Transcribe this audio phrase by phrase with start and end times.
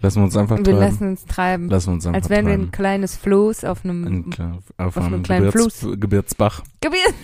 [0.00, 0.78] Lassen wir uns einfach Wir treiben.
[0.80, 1.68] lassen uns treiben.
[1.70, 4.34] Lassen wir uns einfach Als wären wir ein kleines Floß auf einem Ein
[4.78, 5.98] auf, auf einem einem kleinen Gebirgs, Fluss.
[6.00, 6.62] Gebirgsbach.
[6.80, 7.14] Gebiet.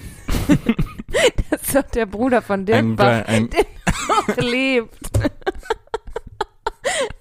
[1.50, 3.50] das ist doch der Bruder von Dirk Ein, Bach, ein,
[4.08, 5.10] noch lebt.
[5.14, 5.28] oh,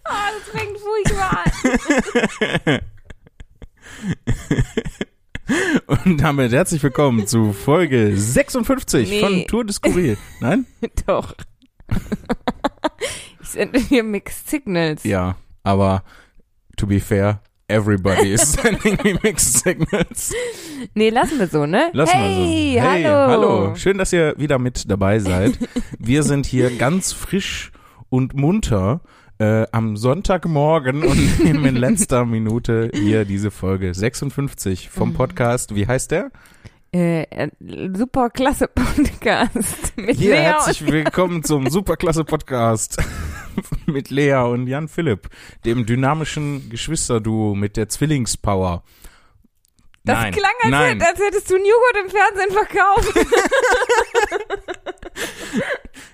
[0.06, 1.44] das fängt furchtbar
[2.66, 2.80] an.
[6.06, 9.20] und damit herzlich willkommen zu Folge 56 Nee.
[9.20, 10.18] von Tour de Skurril.
[10.40, 10.66] Nein?
[11.06, 11.36] Doch.
[13.56, 15.04] Ich sende dir Mixed Signals.
[15.04, 16.04] Ja, aber
[16.78, 20.34] to be fair, everybody is sending me mixed signals.
[20.96, 21.90] Nee, lassen wir so, ne?
[21.94, 22.88] Lassen hey, wir so.
[22.88, 23.28] Hey, hallo.
[23.32, 23.76] hallo.
[23.76, 25.58] Schön, dass ihr wieder mit dabei seid.
[26.00, 27.72] Wir sind hier ganz frisch
[28.10, 29.02] und munter
[29.38, 34.92] äh, am Sonntagmorgen und nehmen in letzter Minute hier diese Folge 56 Mhm.
[34.92, 35.76] vom Podcast.
[35.76, 36.32] Wie heißt der?
[36.94, 37.50] Äh, äh,
[37.96, 42.98] super klasse Podcast mit Hier, Lea herzlich willkommen zum Superklasse Podcast
[43.86, 45.30] mit Lea und Jan Philipp,
[45.66, 48.84] dem dynamischen Geschwisterduo mit der Zwillingspower.
[50.04, 51.00] Das nein, klang, als, nein.
[51.00, 53.28] hätt- als hättest du einen Joghurt im Fernsehen verkauft.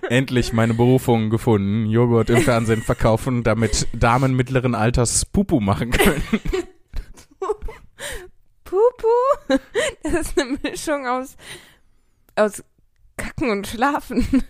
[0.10, 1.86] Endlich meine Berufung gefunden.
[1.86, 6.22] Joghurt im Fernsehen verkaufen, damit Damen mittleren Alters Pupu machen können.
[8.66, 9.08] Pupu.
[10.04, 11.38] Das ist eine Mischung aus,
[12.36, 12.64] aus
[13.16, 14.28] Kacken und Schlafen.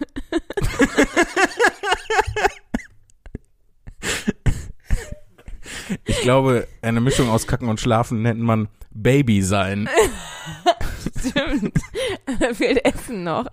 [6.05, 9.87] Ich glaube, eine Mischung aus Kacken und Schlafen nennt man Baby sein.
[11.17, 11.77] Stimmt.
[12.39, 13.47] Da fehlt Essen noch.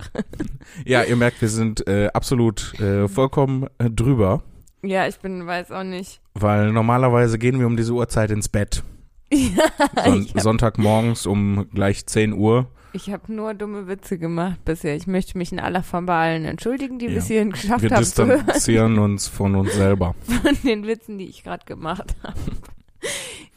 [0.85, 4.43] Ja, ihr merkt, wir sind äh, absolut äh, vollkommen äh, drüber,
[4.83, 6.21] Ja, ich bin, weiß auch nicht.
[6.33, 8.83] weil normalerweise gehen wir um diese Uhrzeit ins Bett.
[9.31, 12.67] Son ich hab, Sonntagmorgens um gleich 10 Uhr.
[12.95, 14.95] Ich hab nur dumme Witze gemacht bisher.
[14.95, 17.13] Ich möchte mich in aller Form bei allen entschuldigen, die Ja.
[17.15, 20.15] bis hierhin geschafft Wir haben hören distanzieren uns von uns selber.
[20.43, 22.39] von den Witzen, die ich gerade gemacht habe.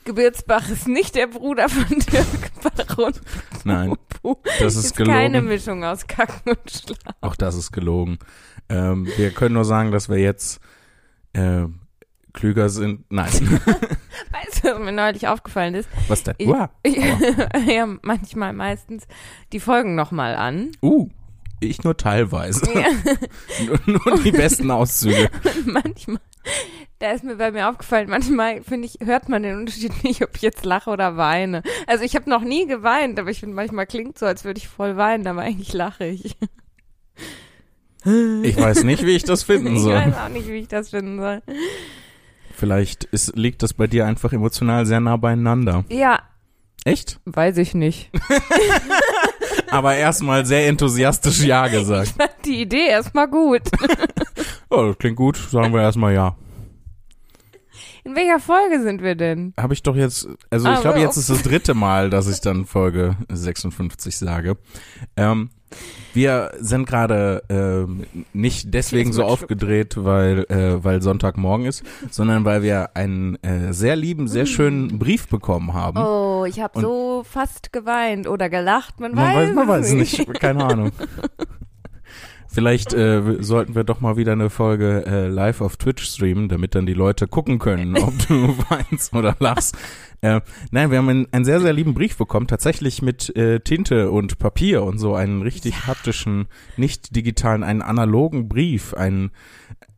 [0.05, 2.27] Gebirgsbach ist nicht der Bruder von Dirk
[2.63, 3.21] Bach und
[3.65, 3.95] Nein,
[4.59, 5.49] das ist ist keine gelogen.
[5.49, 7.19] Mischung aus Kacken und Schlafen.
[7.21, 8.19] Auch das ist gelogen.
[8.71, 10.61] Ähm, wir können nur sagen, dass wir jetzt
[11.35, 11.65] äh,
[12.33, 13.05] klüger sind.
[13.11, 13.31] Nein,
[14.49, 15.89] Weißt du, was mir neulich aufgefallen ist?
[16.09, 16.35] was denn?
[16.39, 16.71] Ich- Uah.
[16.83, 16.97] Ich
[17.67, 19.07] ja manchmal meistens
[19.53, 20.71] die Folgen nochmal an.
[20.83, 21.09] Uh,
[21.61, 22.67] ich nur teilweise.
[22.73, 22.87] Ja.
[23.87, 25.31] nur, nur die besten Auszüge.
[25.45, 26.21] Und manchmal,
[27.01, 30.37] da ist mir bei mir aufgefallen, manchmal finde ich, hört man den Unterschied nicht, ob
[30.37, 31.63] ich jetzt lache oder weine.
[31.87, 34.69] Also ich habe noch nie geweint, aber ich finde, manchmal klingt so, als würde ich
[34.69, 36.37] voll weinen, aber eigentlich lache ich.
[38.05, 39.95] Ich weiß nicht, wie ich das finden Ich soll.
[39.95, 41.43] weiß auch nicht, wie ich das finden soll.
[42.59, 45.85] Vielleicht ist, liegt das bei dir einfach emotional sehr nah beieinander.
[45.89, 46.19] Ja,
[46.85, 47.21] Echt?
[47.25, 48.11] weiß ich nicht.
[49.71, 52.09] Aber erstmal sehr enthusiastisch Ja gesagt.
[52.09, 53.63] Ich fand die Idee erstmal gut.
[54.71, 55.37] Oh, das klingt gut.
[55.37, 56.37] Sagen wir erstmal Ja.
[58.05, 59.55] In welcher Folge sind wir denn?
[59.59, 62.43] Habe ich doch jetzt, also ich Aber glaube, jetzt ist das dritte Mal, dass ich
[62.43, 64.59] dann Folge 56 sage.
[65.17, 65.49] Ähm,
[66.15, 72.63] wir sind gerade ähm, nicht deswegen so aufgedreht, weil, äh, weil Sonntagmorgen ist, sondern weil
[72.63, 75.99] wir einen äh, sehr lieben, sehr schönen Brief bekommen haben.
[75.99, 79.01] Oh, ich habe so fast geweint oder gelacht.
[79.01, 80.91] Man, man weiß, weiß, man weiß es nicht, keine Ahnung.
[82.59, 86.75] Vielleicht äh, sollten wir doch mal wieder eine Folge äh, live auf Twitch streamen, damit
[86.75, 89.79] dann die Leute gucken können, ob du weinst oder lachst.
[90.23, 90.41] Äh,
[90.73, 94.41] nein, wir haben einen, einen sehr, sehr lieben Brief bekommen, tatsächlich mit äh, Tinte und
[94.41, 99.31] Papier und so einen richtig haptischen, nicht digitalen, einen analogen Brief, einen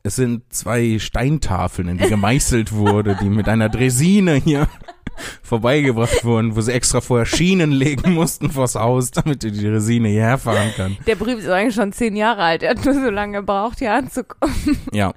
[0.03, 4.69] es sind zwei Steintafeln, in die gemeißelt wurde, die mit einer Dresine hier
[5.43, 10.39] vorbeigebracht wurden, wo sie extra vorher Schienen legen mussten vors Haus, damit die Dresine hierher
[10.39, 10.97] fahren kann.
[11.07, 12.63] Der Brief ist eigentlich schon zehn Jahre alt.
[12.63, 14.79] Er hat nur so lange gebraucht, hier anzukommen.
[14.93, 15.13] Ja.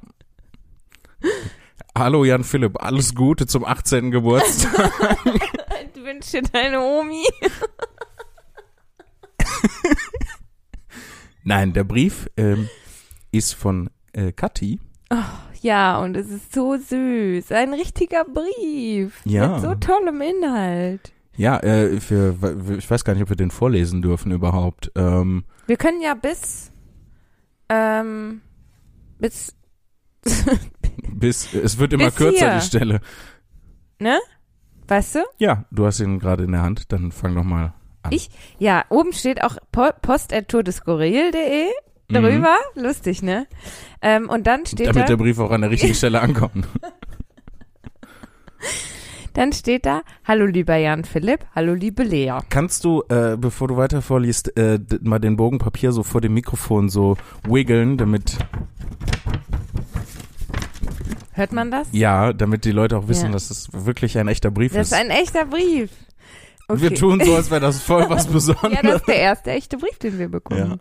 [1.98, 4.12] Hallo Jan Philipp, alles Gute zum 18.
[4.12, 4.92] Geburtstag.
[5.96, 7.24] Ich wünsche dir deine Omi.
[11.44, 12.68] Nein, der Brief ähm,
[13.32, 14.80] ist von äh, Kathi.
[15.64, 17.52] Ja, und es ist so süß.
[17.54, 19.22] Ein richtiger Brief.
[19.24, 19.48] Ja.
[19.54, 21.14] Mit so tollem Inhalt.
[21.38, 22.36] Ja, äh, für,
[22.78, 24.92] ich weiß gar nicht, ob wir den vorlesen dürfen überhaupt.
[24.96, 26.70] Ähm, Wir können ja bis,
[27.70, 28.42] ähm,
[29.20, 29.56] bis,
[31.14, 32.56] bis es wird immer kürzer hier.
[32.60, 33.00] die Stelle.
[34.00, 34.20] ne?
[34.88, 35.20] Weißt du?
[35.38, 37.74] Ja, du hast ihn gerade in der Hand, dann fang doch mal
[38.04, 38.12] an.
[38.12, 38.30] Ich?
[38.60, 41.68] Ja, oben steht auch po post.tourdeskurril.de
[42.10, 42.56] drüber.
[42.76, 43.48] Lustig, ne?
[44.02, 46.68] Ähm, und dann steht Damit da, der Brief auch an der richtigen Stelle ankommt.
[49.34, 52.34] dann steht da, hallo lieber Jan Philipp, hallo liebe Lea.
[52.50, 56.34] Kannst du, äh, bevor du weiter vorliest, äh, mal den Bogen Papier so vor dem
[56.34, 57.18] Mikrofon so
[57.48, 58.38] wiggeln, damit
[61.36, 61.88] Hört man das?
[61.92, 63.32] Ja, damit die Leute auch wissen, Ja.
[63.32, 65.90] dass es wirklich ein echter Brief Das ist ein echter Brief.
[66.68, 66.82] Okay.
[66.82, 68.82] Wir tun so, als wäre das voll was ja, Besonderes.
[68.84, 70.72] das ist der erste echte Brief, den wir bekommen.
[70.72, 70.78] Ja.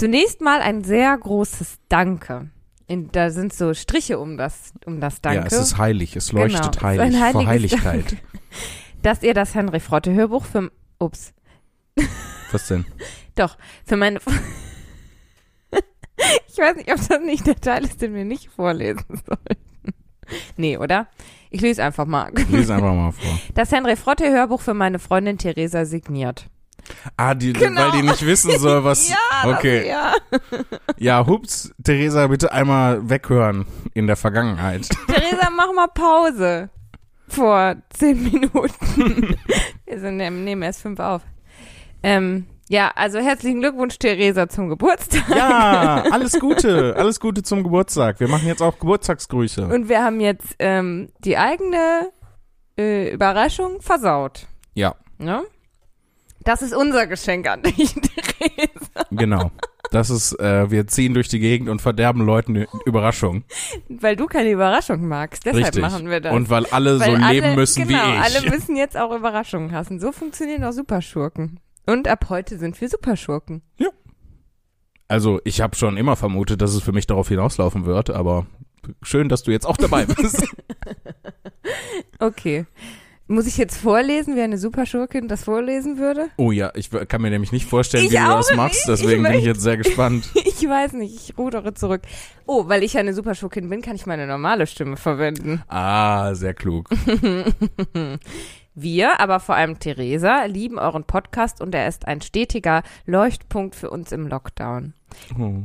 [0.00, 2.48] Zunächst mal ein sehr großes Danke.
[2.86, 5.40] In, da sind so Striche um das, um das Danke.
[5.40, 8.22] Ja, es ist heilig, es leuchtet Genau, es heilig vor heiliges Heiligkeit.
[9.02, 11.34] dass ihr das Henry Frotte Hörbuch für, ups,
[12.50, 12.86] Was denn?
[13.34, 14.20] doch, für meine,
[16.48, 19.62] ich weiß nicht, ob das nicht der Teil ist, den wir nicht vorlesen sollten.
[20.56, 21.08] Nee, oder?
[21.50, 22.32] Ich lese einfach mal.
[22.48, 23.38] Lies einfach mal vor.
[23.52, 26.48] Das Henry Frotte Hörbuch für meine Freundin Theresa signiert.
[27.16, 27.80] Ah, die, Genau.
[27.80, 29.08] weil die nicht wissen soll, was.
[29.10, 29.16] ja,
[29.50, 29.88] okay.
[29.88, 30.14] Ja.
[30.98, 34.88] Ja, hups, Theresa, bitte einmal weghören in der Vergangenheit.
[35.06, 36.68] Theresa, mach mal Pause.
[37.28, 39.36] Vor zehn Minuten.
[39.86, 41.22] Wir sind, nehmen erst fünf auf.
[42.02, 45.28] Ähm, ja, also herzlichen Glückwunsch, Theresa, zum Geburtstag.
[45.28, 48.20] Ja, alles Gute, alles Gute zum Geburtstag.
[48.20, 49.66] Wir machen jetzt auch Geburtstagsgrüße.
[49.66, 52.10] Und wir haben jetzt ähm, die eigene
[52.78, 54.46] äh, Überraschung versaut.
[54.74, 55.42] Ja, Ne?
[56.44, 59.06] Das ist unser Geschenk an dich, Theresa.
[59.10, 59.50] genau.
[59.90, 63.42] Das ist, äh, wir ziehen durch die Gegend und verderben Leuten die Überraschung.
[63.88, 65.44] Weil du keine Überraschung magst.
[65.46, 65.82] Deshalb Richtig.
[65.82, 66.32] machen wir das.
[66.32, 68.20] Und weil alle Weil so alle, leben müssen genau, wie ich.
[68.20, 69.98] alle müssen jetzt auch Überraschungen hassen.
[69.98, 71.58] So funktionieren auch Superschurken.
[71.86, 73.62] Und ab heute sind wir Superschurken.
[75.08, 78.46] Also, ich habe schon immer vermutet, dass es für mich darauf hinauslaufen wird, aber
[79.02, 80.44] schön, dass du jetzt auch dabei bist.
[82.18, 82.66] Okay.
[83.30, 86.30] Muss ich jetzt vorlesen, wie eine Superschurkin das vorlesen würde?
[86.36, 89.30] oh ja, ich kann mir nämlich nicht vorstellen, Ich wie du das machst, deswegen Ich
[89.30, 90.28] bin ich jetzt sehr gespannt.
[90.60, 92.02] Ich weiß nicht, ich rudere zurück.
[92.44, 95.62] Oh, weil ich eine Superschurkin bin, kann ich meine normale Stimme verwenden.
[95.68, 96.90] Ah, sehr klug.
[98.74, 103.90] Wir, aber vor allem Theresa, lieben euren Podcast und er ist ein stetiger Leuchtpunkt für
[103.90, 104.92] uns im Lockdown.
[105.38, 105.62] Oh.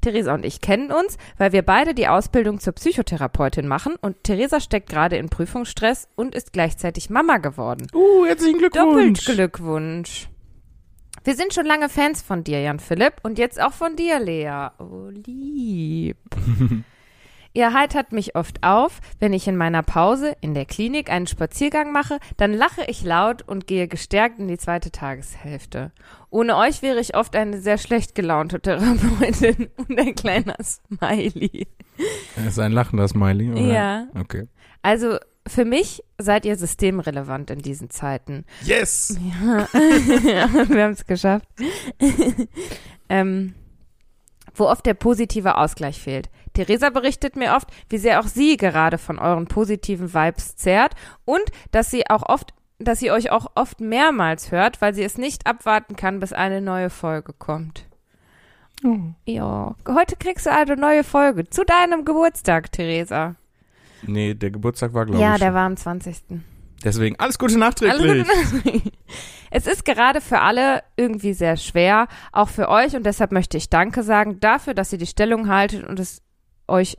[0.00, 4.60] Theresa und ich kennen uns, weil wir beide die Ausbildung zur Psychotherapeutin machen und Theresa
[4.60, 7.86] steckt gerade in Prüfungsstress und ist gleichzeitig Mama geworden.
[7.92, 9.24] Uh, herzlichen Doppelt Glückwunsch.
[9.24, 10.28] Glückwunsch.
[11.24, 14.68] Wir sind schon lange Fans von dir, Jan Philipp, und jetzt auch von dir, Lea.
[14.78, 16.18] Oh, lieb.
[17.56, 21.92] Ihr heitert mich oft auf, wenn ich in meiner Pause in der Klinik einen Spaziergang
[21.92, 25.92] mache, dann lache ich laut und gehe gestärkt in die zweite Tageshälfte.
[26.30, 31.68] Ohne euch wäre ich oft eine sehr schlecht gelaunte Therapeutin und ein kleiner Smiley.
[32.34, 33.60] Das ist ein lachender Smiley, oder?
[33.60, 34.06] Ja.
[34.18, 34.48] Okay.
[34.82, 38.46] Also für mich seid ihr systemrelevant in diesen Zeiten.
[38.64, 39.16] Yes!
[39.40, 41.46] Ja, wir haben es geschafft.
[43.08, 43.54] ähm,
[44.54, 46.30] wo oft der positive Ausgleich fehlt.
[46.54, 51.42] Theresa berichtet mir oft, wie sehr auch sie gerade von euren positiven Vibes zehrt und
[51.72, 55.46] dass sie auch oft, dass sie euch auch oft mehrmals hört, weil sie es nicht
[55.46, 57.84] abwarten kann, bis eine neue Folge kommt.
[58.84, 58.98] Oh.
[59.24, 63.34] Ja, heute kriegst du eine neue Folge zu deinem Geburtstag, Theresa.
[64.02, 65.40] Nee, der Geburtstag war, glaube Ja, ich.
[65.40, 66.16] der war am 20.
[66.84, 68.28] Deswegen alles Gute nachträglich.
[68.28, 68.82] Alles Gute.
[69.50, 73.70] Es ist gerade für alle irgendwie sehr schwer, auch für euch und deshalb möchte ich
[73.70, 76.20] Danke sagen dafür, dass ihr die Stellung haltet und es
[76.68, 76.96] euch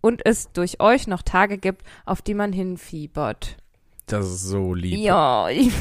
[0.00, 3.56] und es durch euch noch Tage gibt, auf die man hinfiebert.
[4.06, 4.98] Das ist so lieb.
[4.98, 5.72] Ja, ich,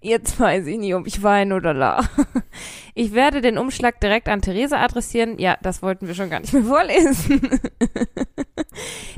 [0.00, 2.26] jetzt weiß ich nicht, ob ich weine oder lache.
[2.96, 5.38] Ich werde den Umschlag direkt an Theresa adressieren.
[5.38, 7.40] Ja, das wollten wir schon gar nicht mehr vorlesen.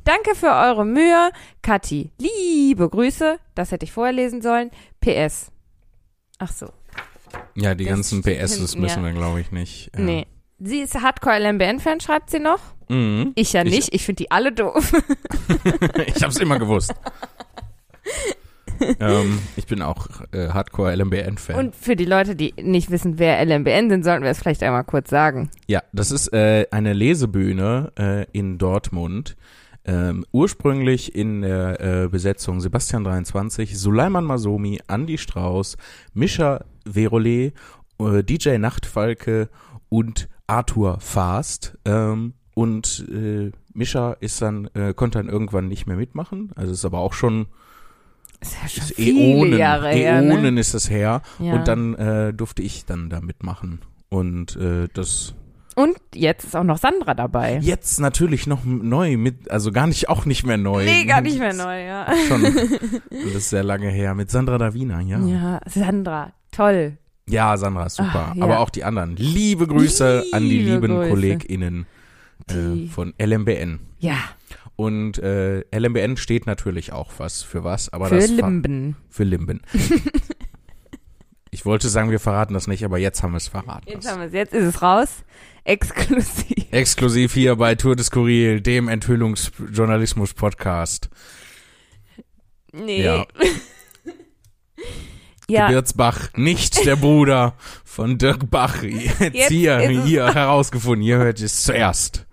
[0.05, 1.31] Danke für eure Mühe,
[1.63, 2.13] Kathi.
[2.19, 3.39] Liebe Grüße.
[3.55, 4.71] Das hätte ich vorher lesen sollen.
[5.01, 5.51] PS.
[6.39, 6.69] Ach so.
[7.55, 9.05] Ja, die Das ganzen PSs hinten, müssen ja.
[9.07, 9.91] wir, glaube ich, nicht.
[9.95, 10.01] Ja.
[10.03, 10.27] Nee.
[10.59, 12.61] Sie ist Hardcore-LMBN-Fan, schreibt sie noch.
[12.93, 13.33] Mhm.
[13.35, 13.95] Ich ja Ich- nicht.
[13.95, 14.93] Ich finde die alle doof.
[16.07, 16.93] ich hab's immer gewusst.
[19.01, 21.57] ähm, ich bin auch äh, Hardcore LMBN-Fan.
[21.57, 24.85] Und für die Leute, die nicht wissen, wer LMBN sind, sollten wir es vielleicht einmal
[24.85, 25.51] kurz sagen.
[25.69, 29.37] Ja, das ist äh, eine Lesebühne äh, in Dortmund.
[29.85, 35.77] Ähm, ursprünglich in der äh, Besetzung Sebastian 23, Suleiman Masomi, Andy Strauß,
[36.15, 37.53] Mischa Verole,
[37.99, 39.49] äh, DJ Nachtfalke
[39.89, 41.77] und Arthur Fast.
[41.85, 46.53] Ähm, und äh, Mischa ist dann, äh, konnte dann irgendwann nicht mehr mitmachen.
[46.55, 47.47] Also ist aber auch schon,
[48.41, 50.17] Ist ja schon ist viele Äonen, Jahre her.
[50.17, 50.61] Äonen Ne?
[50.61, 51.23] ist es her.
[51.39, 51.55] Ja.
[51.55, 53.81] Und dann äh, durfte ich dann da mitmachen.
[54.11, 55.35] Und äh, das
[55.75, 57.59] Und jetzt ist auch noch Sandra dabei.
[57.63, 60.85] Jetzt natürlich noch neu mit, also gar nicht, auch nicht mehr neu.
[60.85, 62.07] Nee, gar nicht mehr neu, ja.
[62.29, 62.43] Schon,
[63.11, 64.15] das ist sehr lange her.
[64.15, 65.19] Mit Sandra Davina, ja.
[65.21, 66.99] Ja, Ja, Sandra, toll.
[67.27, 68.33] Sandra ist super.
[68.33, 68.45] Ah, ja.
[68.45, 69.17] Aber auch die anderen.
[69.17, 71.09] Liebe Grüße an die Liebe lieben Grüße.
[71.09, 71.87] KollegInnen
[72.49, 73.81] äh, Die- von LMBN.
[73.99, 74.17] Ja,
[74.77, 78.97] Und äh, LMBN steht natürlich auch was für was, aber für das Limben.
[79.11, 79.61] für Limben.
[81.51, 83.87] Ich wollte sagen, wir verraten das nicht, aber jetzt haben wir es verraten.
[83.89, 84.33] Jetzt haben wir es.
[84.33, 85.23] Jetzt ist es raus.
[85.65, 86.65] Exklusiv.
[86.73, 91.11] Exklusiv hier bei Tour de Skurril, dem Enthüllungsjournalismus-Podcast.
[92.73, 93.05] Nee.
[93.05, 93.27] Ja.
[95.49, 98.83] Ja, Gebirtsbach, nicht der Bruder von Dirk Bach.
[98.83, 101.03] Jetzt, Jetzt hier, hier herausgefunden.
[101.07, 102.27] Ihr hört es zuerst.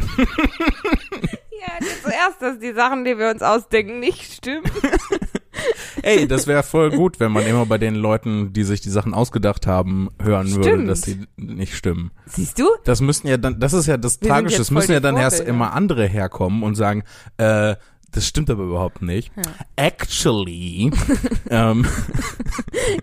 [0.18, 4.64] ja, zuerst, dass die Sachen, die wir uns ausdenken, nicht stimmen.
[6.02, 9.12] Ey, das wäre voll gut, wenn man immer bei den Leuten, die sich die Sachen
[9.12, 10.88] ausgedacht haben, hören würde, Stimmt.
[10.88, 12.10] dass die nicht stimmen.
[12.26, 12.66] Siehst du?
[12.84, 15.40] Das müssten ja dann, das ist ja das Wir Tragische, es müssen ja dann erst
[15.40, 17.02] immer andere herkommen und sagen,
[17.36, 17.76] äh,
[18.12, 19.30] das stimmt aber überhaupt nicht.
[19.36, 19.42] Ja.
[19.76, 20.90] Actually,
[21.50, 21.86] ähm,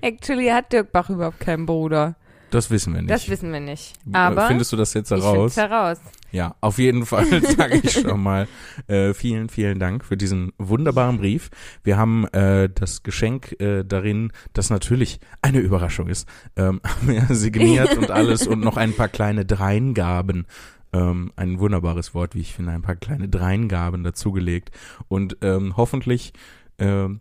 [0.01, 2.16] Actually hat Dirk Bach überhaupt keinen Bruder.
[2.50, 3.12] Das wissen wir nicht.
[3.12, 3.94] Das wissen wir nicht.
[4.13, 5.54] Aber Findest du das jetzt ich heraus?
[5.54, 6.00] find's heraus.
[6.32, 7.25] Ja, auf jeden Fall
[7.58, 8.48] sage ich schon mal
[8.88, 11.50] äh, vielen, vielen Dank für diesen wunderbaren Brief.
[11.84, 17.25] Wir haben äh, das Geschenk äh, darin, das natürlich eine Überraschung ist, ähm, haben wir
[17.36, 20.46] signiert und alles und noch ein paar kleine Dreingaben.
[20.94, 24.72] Ähm, ein wunderbares Wort, wie ich finde, ein paar kleine Dreingaben dazugelegt.
[25.10, 26.32] Und ähm, hoffentlich
[26.80, 27.20] ähm,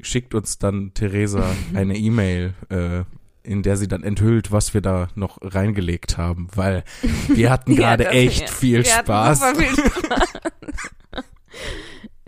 [0.00, 1.44] schickt uns dann Theresa
[1.74, 3.04] eine E-Mail, äh,
[3.48, 6.84] in der sie dann enthüllt, was wir da noch reingelegt haben, weil
[7.28, 8.46] wir hatten Ja, gerade das- echt ja.
[8.48, 9.38] viel Wir hatten Spaß.
[9.40, 10.32] super viel Spaß.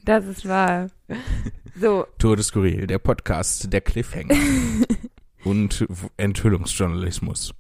[0.03, 0.89] Das ist wahr.
[1.79, 4.35] So, Tour de Skurril, der Podcast der Cliffhanger
[5.45, 5.87] und
[6.17, 7.55] Enthüllungsjournalismus.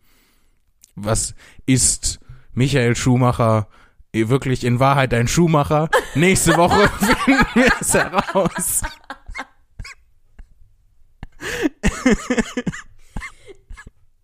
[0.97, 1.35] Was
[1.67, 2.19] ist
[2.55, 3.69] Michael Schumacher
[4.13, 5.91] wirklich in Wahrheit ein Schuhmacher?
[6.15, 6.89] Nächste Woche
[7.25, 8.81] finden wir es heraus.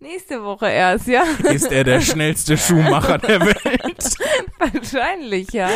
[0.07, 1.23] Nächste Woche erst, ja?
[1.51, 4.15] Ist er der schnellste Schuhmacher der Welt?
[4.59, 5.69] Wahrscheinlich, ja.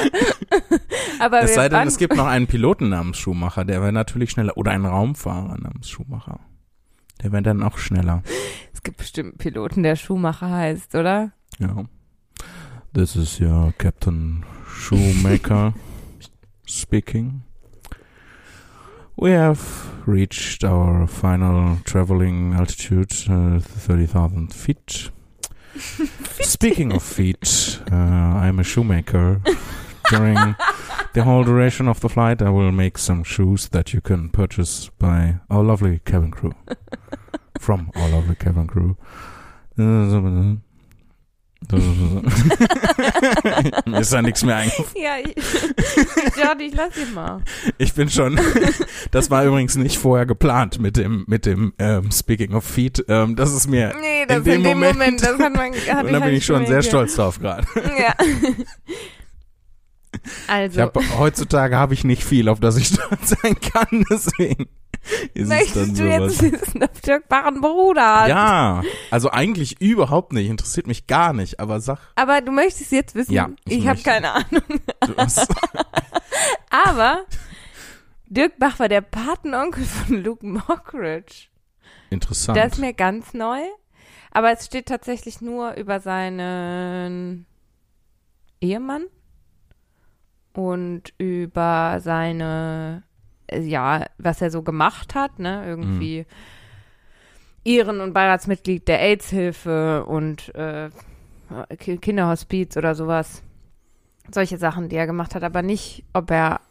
[1.19, 4.57] Aber Es sei denn, es gibt noch einen Piloten namens Schumacher, der wäre natürlich schneller.
[4.57, 6.39] Oder einen Raumfahrer namens Schumacher.
[7.21, 8.23] Der wäre dann auch schneller.
[8.73, 11.31] es gibt bestimmt einen Piloten, der Schuhmacher heißt, oder?
[11.59, 11.85] Ja.
[12.93, 15.73] This is your Captain Shoemaker
[16.67, 17.43] speaking.
[19.21, 25.11] We have reached our final traveling altitude, uh, 30,000 feet.
[25.75, 29.39] Speaking of feet, uh, I'm a shoemaker.
[30.09, 30.55] During
[31.13, 34.89] the whole duration of the flight, I will make some shoes that you can purchase
[34.97, 36.55] by our lovely cabin crew.
[37.59, 38.97] From our lovely cabin crew.
[43.85, 44.89] Mir ist da nichts mehr eingefallen.
[44.95, 45.35] Ja, ich,
[46.43, 47.41] Jordi, ich lass ihn mal.
[47.77, 48.39] Ich bin schon.
[49.11, 53.05] Das war übrigens nicht vorher geplant mit dem, mit dem ähm, Speaking of Feet.
[53.07, 53.93] Ähm, das ist mir.
[54.01, 56.21] Nee, das In dem in dem Moment, Moment- das hat man, hab Und da bin
[56.23, 57.65] halt ich schon sehr stolz drauf gerade.
[57.75, 58.15] Ja.
[60.47, 64.03] Also, hab, heutzutage habe ich nicht viel, auf das ich stolz sein kann.
[64.09, 64.67] Deswegen
[65.35, 66.51] möchtest du jetzt sowas.
[66.51, 68.29] wissen, ob Dirk Bach einen Bruder hat?
[68.29, 70.49] Ja, also eigentlich überhaupt nicht.
[70.49, 71.59] Interessiert mich gar nicht.
[71.59, 73.33] Aber sag, Aber du möchtest jetzt wissen?
[73.33, 74.61] Ja, ich Ich, habe keine Ahnung.
[76.69, 77.25] Aber
[78.27, 81.47] Dirk Bach war der Patenonkel von Luke Mockridge.
[82.09, 82.57] Interessant.
[82.57, 83.59] Das ist mir ganz neu.
[84.31, 87.45] Aber es steht tatsächlich nur über seinen
[88.61, 89.05] Ehemann
[90.53, 93.03] und über seine,
[93.57, 95.65] ja, was er so gemacht hat, ne?
[95.65, 96.25] Irgendwie
[97.63, 100.89] Ehren- und Beiratsmitglied der AIDS-Hilfe und äh,
[101.77, 103.43] Ki- Kinderhospiz oder sowas.
[104.33, 106.61] Solche Sachen, die er gemacht hat, aber nicht, ob er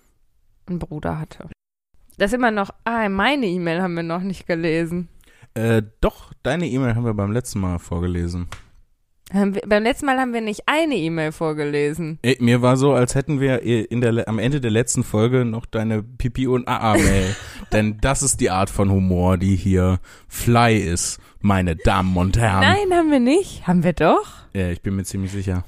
[0.66, 1.48] einen Bruder hatte.
[2.16, 5.08] Das ist immer noch, ah, meine E-Mail haben wir noch nicht gelesen.
[5.54, 8.48] äh, doch, deine E-Mail haben wir beim letzten Mal vorgelesen.
[9.32, 12.18] Wir, beim letzten Mal haben wir nicht eine E-Mail vorgelesen.
[12.38, 16.02] Mir war so, als hätten wir in der, am Ende der letzten Folge noch deine
[16.02, 17.36] Pipi und AA-Mail.
[17.72, 22.60] Denn das ist die Art von Humor, die hier Fly ist, meine Damen und Herren.
[22.60, 23.66] Nein, haben wir nicht.
[23.66, 24.26] Haben wir doch?
[24.52, 25.64] Ja, ich bin mir ziemlich sicher.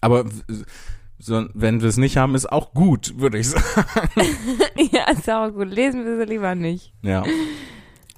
[0.00, 0.24] Aber
[1.18, 3.64] so, wenn wir es nicht haben, ist auch gut, würde ich sagen.
[4.92, 5.68] ja, ist auch gut.
[5.68, 6.92] Lesen wir sie lieber nicht.
[7.02, 7.24] Ja.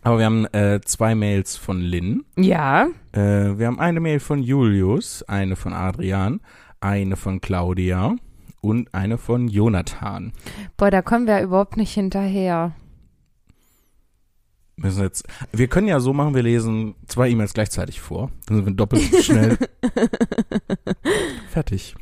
[0.02, 2.24] Aber wir haben äh, zwei Mails von Lynn.
[2.36, 2.88] Ja.
[3.12, 6.40] Äh, wir haben eine Mail von Julius, eine von Adrian,
[6.80, 8.16] eine von Claudia
[8.62, 10.32] und eine von Jonathan.
[10.76, 12.74] Boah, da kommen wir ja überhaupt nicht hinterher.
[14.76, 18.30] Müssen jetzt, wir können ja so machen, wir lesen zwei E-Mails gleichzeitig vor.
[18.46, 19.58] Dann sind wir doppelt so schnell
[21.50, 21.94] fertig.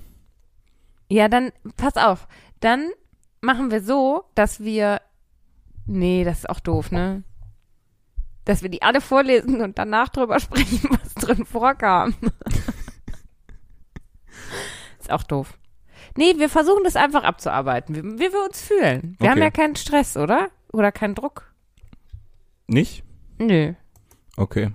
[1.11, 2.29] Ja, dann, pass auf.
[2.61, 2.91] Dann
[3.41, 5.01] machen wir so, dass wir.
[5.87, 7.25] Nee, das ist auch doof, ne?
[8.49, 12.15] Dass wir die alle vorlesen und danach drüber sprechen, was drin vorkam.
[14.99, 15.59] ist auch doof.
[16.17, 19.17] Nee, wir versuchen das einfach abzuarbeiten, wie, wie wir uns fühlen.
[19.19, 19.31] Wir Okay.
[19.31, 20.49] haben ja keinen Stress, oder?
[20.73, 21.53] Oder keinen Druck.
[22.69, 23.05] Nicht?
[23.39, 23.75] Nö.
[24.39, 24.71] Okay.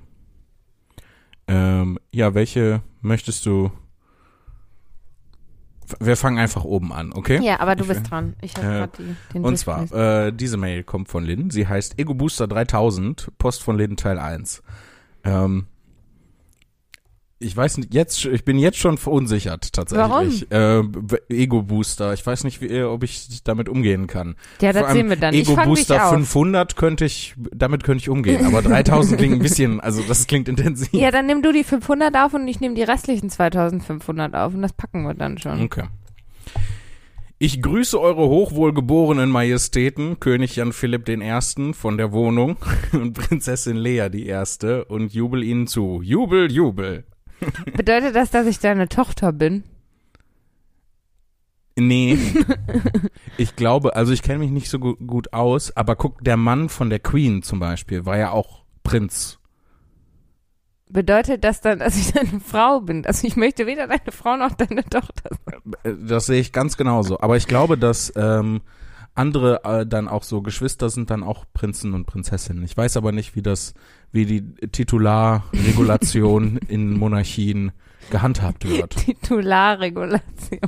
[1.48, 3.72] Ähm, ja, welche möchtest du?
[6.00, 7.40] Wir fangen einfach oben an, okay?
[7.42, 8.36] Ja, aber du Ich bist dran.
[8.42, 11.50] Ich habe Äh, gerade die den Und zwar, äh, diese Mail kommt von Lynn.
[11.50, 14.64] Sie heißt Ego Booster 3000, Post von Lynn Teil 1.
[15.24, 15.66] Ähm,
[17.44, 20.46] ich weiß nicht, jetzt, ich bin jetzt schon verunsichert tatsächlich.
[20.50, 20.90] Warum?
[21.30, 24.36] Äh, Ego Booster, ich weiß nicht, wie, ob ich damit umgehen kann.
[24.62, 25.34] Ja, das sehen wir dann.
[25.34, 26.14] Ich Ego Booster auf.
[26.14, 30.48] 500 könnte ich, damit könnte ich umgehen, aber 3000 klingt ein bisschen, also das klingt
[30.48, 30.94] intensiv.
[30.94, 34.62] Ja, dann nimm du die 500 auf und ich nehme die restlichen 2500 auf und
[34.62, 35.62] das packen wir dann schon.
[35.62, 35.84] Okay.
[37.40, 41.74] Ich grüße eure hochwohlgeborenen Majestäten, König Jan Philipp I.
[41.74, 42.56] von der Wohnung
[42.94, 46.02] und Prinzessin Lea die Erste und jubel ihnen zu.
[46.02, 47.04] Jubel, Jubel.
[47.76, 49.64] Bedeutet das, dass ich deine Tochter bin?
[51.76, 52.18] Nee.
[53.38, 56.70] ich glaube, also ich kenne mich nicht so gu gut aus, aber guck, der Mann
[56.70, 59.40] von der Queen zum Beispiel war ja auch Prinz.
[60.88, 63.04] Bedeutet das dann, dass ich deine Frau bin?
[63.08, 65.74] Also ich möchte weder deine Frau noch deine Tochter sein.
[65.84, 67.20] Äh, Das sehe ich ganz genauso.
[67.20, 68.62] Aber ich glaube, dass ähm,
[69.16, 72.64] andere äh, dann auch so Geschwister sind dann auch Prinzen und Prinzessinnen.
[72.64, 73.74] Ich weiß aber nicht, wie das,
[74.14, 77.74] wie die Titularregulation in Monarchien
[78.10, 78.96] gehandhabt wird.
[78.96, 80.62] Titularregulation.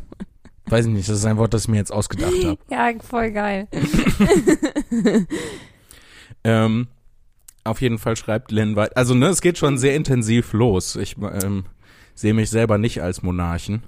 [0.65, 2.57] Weiß ich nicht, das ist ein Wort, das ich mir jetzt ausgedacht habe.
[2.69, 3.67] Ja, voll geil.
[6.45, 6.87] Ähm,
[7.63, 8.95] auf jeden Fall schreibt Lynn weiter.
[8.95, 10.95] Also, ne, es geht schon sehr intensiv los.
[10.95, 11.65] Ich ähm,
[12.13, 13.81] sehe mich selber nicht als Monarchen.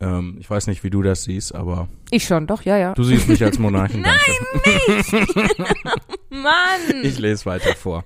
[0.00, 2.94] Ähm, ich weiß nicht, wie du das siehst, aber Ich schon, doch, ja, ja.
[2.94, 4.00] du siehst mich als Monarchen.
[4.02, 4.16] Nein,
[6.30, 7.02] Mann!
[7.02, 8.04] Ich lese weiter vor.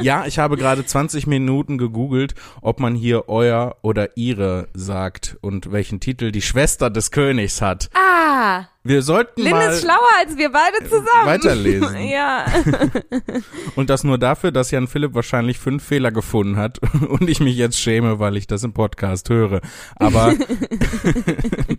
[0.00, 5.70] Ja, ich habe gerade 20 Minuten gegoogelt, ob man hier euer oder ihre sagt und
[5.70, 7.90] welchen Titel die Schwester des Königs hat.
[7.94, 8.64] ah!
[8.86, 11.24] Wir sollten Lynn mal ist schlauer als wir beide zusammen.
[11.24, 11.96] weiterlesen.
[12.06, 12.44] ja.
[13.76, 17.56] und das nur dafür, dass Jan Philipp wahrscheinlich fünf Fehler gefunden hat und ich mich
[17.56, 19.62] jetzt schäme, weil ich das im Podcast höre.
[19.96, 20.34] Aber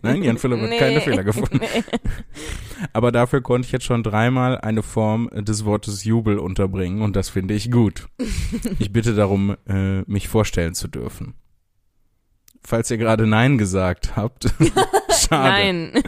[0.02, 1.60] nein, Jan Philipp hat keine Fehler gefunden.
[1.62, 1.84] Nee.
[2.92, 7.30] Aber dafür konnte ich jetzt schon dreimal eine Form des Wortes Jubel unterbringen und das
[7.30, 8.08] finde ich gut.
[8.80, 11.36] Ich bitte darum, äh, mich vorstellen zu dürfen.
[12.68, 14.46] Falls ihr gerade Nein gesagt habt,
[15.10, 16.04] schade, Nein.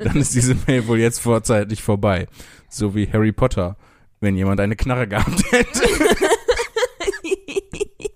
[0.00, 2.26] dann ist diese Mail wohl jetzt vorzeitig vorbei.
[2.68, 3.76] So wie Harry Potter,
[4.20, 5.82] wenn jemand eine Knarre gehabt hätte.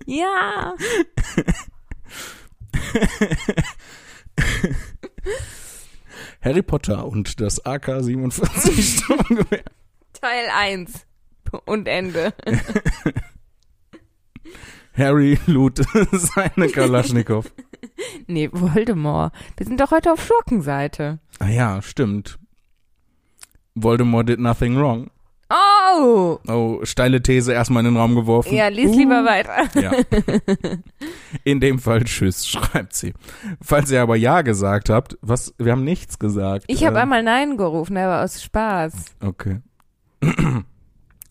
[0.05, 0.75] ja.
[6.41, 9.63] Harry Potter und das AK-47 Sturmgewehr.
[10.13, 11.05] Teil 1.
[11.65, 12.33] Und Ende.
[14.99, 15.81] Harry lud
[16.11, 17.45] seine Kalaschnikow.
[18.27, 19.33] Nee, Voldemort.
[19.57, 21.19] Wir sind doch heute auf Schurkenseite.
[21.39, 22.37] Ah ja, stimmt.
[23.75, 25.09] Voldemort did nothing wrong.
[25.49, 26.37] Oh!
[26.47, 28.53] Oh, steile These erstmal in den Raum geworfen.
[28.53, 28.97] Ja, lies Uh.
[28.97, 29.67] lieber weiter.
[29.81, 29.91] Ja.
[31.43, 33.13] In dem Fall tschüss, schreibt sie.
[33.61, 36.65] Falls ihr aber ja gesagt habt, was, wir haben nichts gesagt.
[36.67, 38.93] Ich habe Ähm, einmal Nein gerufen, aber aus Spaß.
[39.21, 39.59] Okay.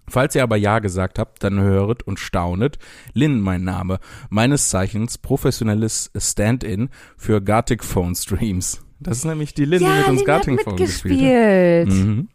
[0.09, 2.79] Falls ihr aber Ja gesagt habt, dann höret und staunet.
[3.14, 3.99] Lynn, mein Name.
[4.31, 8.83] Meines Zeichens professionelles Stand-in für Gartic Phone Streams.
[9.01, 11.21] Das ist nämlich die Lynn, die mit uns Gartic Phone gespielt
[11.88, 11.94] hat.
[11.94, 12.29] Mhm.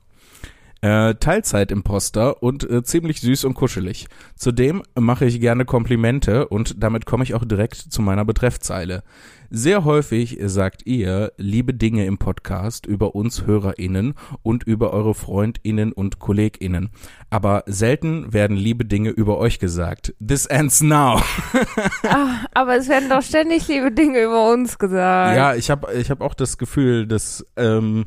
[0.84, 4.08] Äh, Teilzeit-Imposter und äh, ziemlich süß und kuschelig.
[4.36, 9.04] Zudem mache ich gerne Komplimente und damit komme ich auch direkt zu meiner Betreffzeile.
[9.50, 15.94] Sehr häufig sagt ihr liebe Dinge im Podcast über uns HörerInnen und über eure FreundInnen
[15.94, 16.90] und KollegInnen.
[17.30, 20.14] Aber selten werden liebe Dinge über euch gesagt.
[20.20, 21.22] This ends now.
[22.06, 25.38] Ah, aber es werden doch ständig liebe Dinge über uns gesagt.
[25.38, 28.06] Ja, ich habe ich hab auch das Gefühl, dass ähm,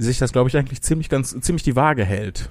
[0.00, 2.50] sich das, glaube ich, eigentlich ziemlich ganz ziemlich die Waage hält.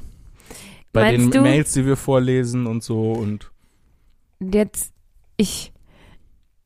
[0.94, 1.42] Bei Meinst den du?
[1.42, 3.52] Mails, die wir vorlesen und so und
[4.40, 4.94] Jetzt,
[5.38, 5.74] ich,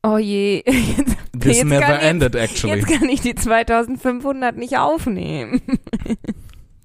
[0.02, 2.74] oh je, jetzt, this Jetzt never kann jetzt- ended actually.
[2.80, 5.62] jetzt kann ich die 2500 nicht aufnehmen.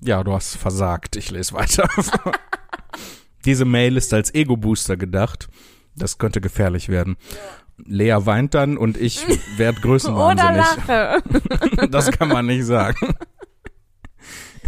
[0.01, 1.15] Ja, du hast versagt.
[1.17, 1.89] Ich lese weiter.
[3.45, 5.49] Diese Mail ist als Ego-Booster gedacht.
[5.95, 7.17] Das könnte gefährlich werden.
[7.83, 9.25] Lea weint dann und ich
[9.57, 10.65] werde Oder größenwahnsinnig.
[10.87, 11.23] lache.
[11.89, 13.13] Das kann man nicht sagen.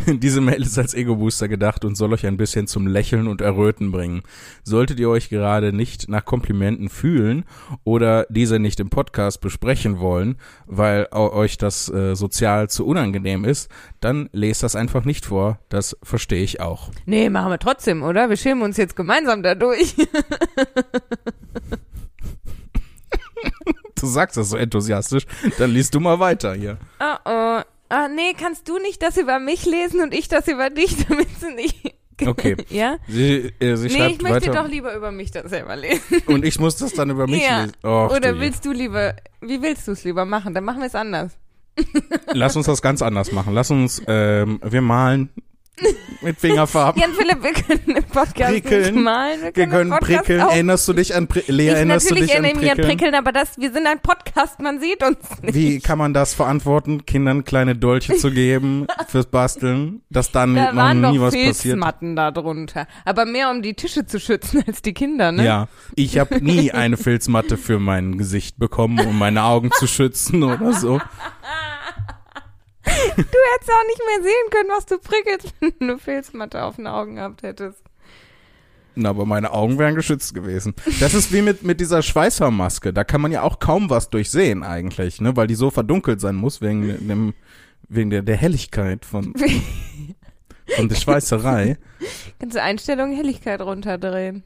[0.08, 3.92] Diese Mail ist als Ego-Booster gedacht und soll euch ein bisschen zum Lächeln und Erröten
[3.92, 4.22] bringen.
[4.64, 7.46] Solltet ihr euch gerade nicht nach Komplimenten fühlen
[7.84, 13.70] oder diese nicht im Podcast besprechen wollen, weil euch das äh, sozial zu unangenehm ist,
[14.00, 15.60] dann lest das einfach nicht vor.
[15.70, 16.90] Das verstehe ich auch.
[17.06, 18.30] Nee, machen wir trotzdem, oder?
[18.30, 19.96] Wir schämen uns jetzt gemeinsam dadurch.
[23.96, 25.26] Du sagst das so enthusiastisch,
[25.58, 26.78] dann liest du mal weiter hier.
[27.02, 27.62] Oh oh.
[27.89, 31.28] Ah, nee, kannst du nicht das über mich lesen und ich das über dich, damit
[31.39, 31.95] sie nicht.
[32.25, 32.56] Okay.
[32.69, 32.97] Ja?
[33.08, 36.02] Sie, äh, sie Nee, ich möchte weiter doch lieber über mich das selber lesen.
[36.28, 37.62] und ich muss das dann über mich Ja.
[37.62, 37.73] lesen.
[37.84, 40.54] Och, Oder du willst du lieber, wie willst du es lieber machen?
[40.54, 41.38] Dann machen wir es anders.
[42.34, 43.54] Lass uns das ganz anders machen.
[43.54, 45.30] Lass uns, ähm, wir malen
[46.22, 47.02] mit Fingerfarben.
[47.02, 48.96] Jan Philipp, wir können im Podcast Prickeln.
[48.96, 49.39] nicht malen.
[49.39, 50.42] Wir wir können, können im Podcast prickeln.
[50.42, 50.52] Auch.
[50.52, 52.88] Erinnerst du dich an Pri Lea, Ich, erinnerst du natürlich dich an mich an Prickeln?
[52.88, 55.56] Prickeln, aber das, wir sind ein Podcast, man sieht uns nicht.
[55.56, 60.72] Wie kann man das verantworten, Kindern kleine Dolche zu geben fürs Basteln, dass dann Da
[60.72, 61.56] noch waren nie doch was passiert?
[61.56, 62.88] Filzmatten da drunter.
[63.06, 65.46] Aber mehr um die Tische zu schützen als die Kinder, ne?
[65.46, 70.44] Ja, ich habe nie eine Filzmatte für mein Gesicht bekommen, um meine Augen zu schützen
[70.44, 71.00] oder so.
[73.16, 76.76] Du hättest auch nicht mehr sehen können, was du prickelst, wenn du eine Filzmatte auf
[76.78, 77.84] den Augen gehabt hättest.
[78.96, 80.74] Na, aber meine Augen wären geschützt gewesen.
[81.00, 82.92] Das ist wie mit, mit dieser Schweißermaske.
[82.92, 85.38] Da kann man ja auch kaum was durchsehen eigentlich, ne?
[85.38, 87.34] Weil die so verdunkelt sein muss wegen dem,
[87.88, 89.34] wegen der, der Helligkeit von,
[90.76, 91.78] von der Schweißerei.
[92.40, 94.44] Kannst du Einstellungen Helligkeit runterdrehen?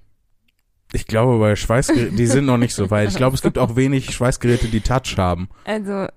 [0.92, 3.10] Ich glaube, bei Schweißgeräten, die sind noch nicht so weit.
[3.10, 5.50] Ich glaube, es gibt auch wenig Schweißgeräte, die Touch haben.
[5.66, 6.08] Also.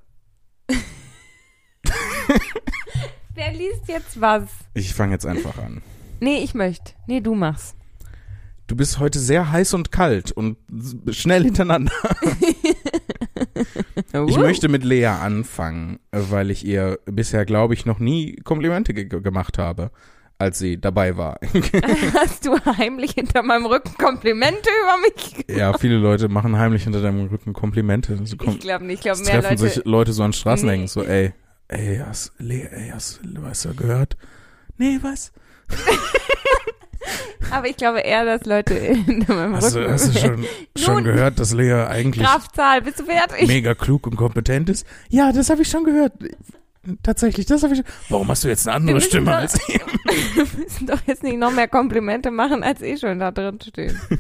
[3.35, 4.45] Wer liest jetzt was?
[4.75, 5.83] Ich fange jetzt einfach an.
[6.21, 6.93] Nee, ich möchte.
[7.07, 7.77] Nee, du machst.
[8.67, 10.57] Du bist heute sehr heiß und kalt und
[11.11, 11.93] schnell hintereinander.
[14.29, 19.07] Ich möchte mit Lea anfangen, weil ich ihr bisher, glaube ich, noch nie Komplimente ge
[19.07, 19.91] gemacht habe,
[20.39, 21.39] als sie dabei war.
[22.15, 25.57] Hast du heimlich hinter meinem Rücken Komplimente über mich?
[25.57, 28.19] ja, viele Leute machen heimlich hinter deinem Rücken Komplimente.
[28.25, 28.97] So kom Ich glaube nicht.
[28.99, 29.75] Ich glaube, mehr treffen Leute.
[29.75, 30.87] sich Leute so an Straßenecken, Nee.
[30.89, 31.33] so, ey,
[31.69, 34.17] ey, hast, Lea, ey, hast, hast du gehört?
[34.79, 35.33] Nee, was?
[37.51, 39.87] Aber ich glaube eher, dass Leute hinter meinem Hast Rücken.
[39.87, 40.45] du, hast du schon,
[40.77, 43.47] schon gehört, dass Lea eigentlich Kraftzahl, bist du fertig?
[43.47, 44.87] mega klug und kompetent ist?
[45.09, 46.13] Ja, das habe ich schon gehört.
[47.03, 47.87] Tatsächlich, das habe ich schon.
[48.11, 49.81] Warum hast du jetzt eine andere Stimme doch- als die?
[50.35, 53.99] Wir müssen doch jetzt nicht noch mehr Komplimente machen, als eh schon da drin stehen.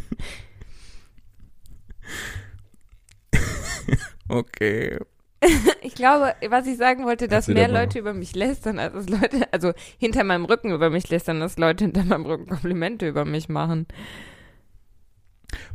[4.29, 4.99] Okay.
[5.83, 7.83] Ich glaube, was ich sagen wollte, dass Erzähl mehr mal.
[7.83, 11.59] Leute über mich lästern, als es Leute, also hinter meinem Rücken über mich lästern, als
[11.59, 13.87] Leute hinter meinem Rücken Komplimente über mich machen.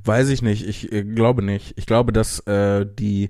[0.04, 0.67] Weiß ich nicht.
[0.67, 1.74] Ich äh, glaube nicht.
[1.78, 3.30] Ich glaube, dass äh, die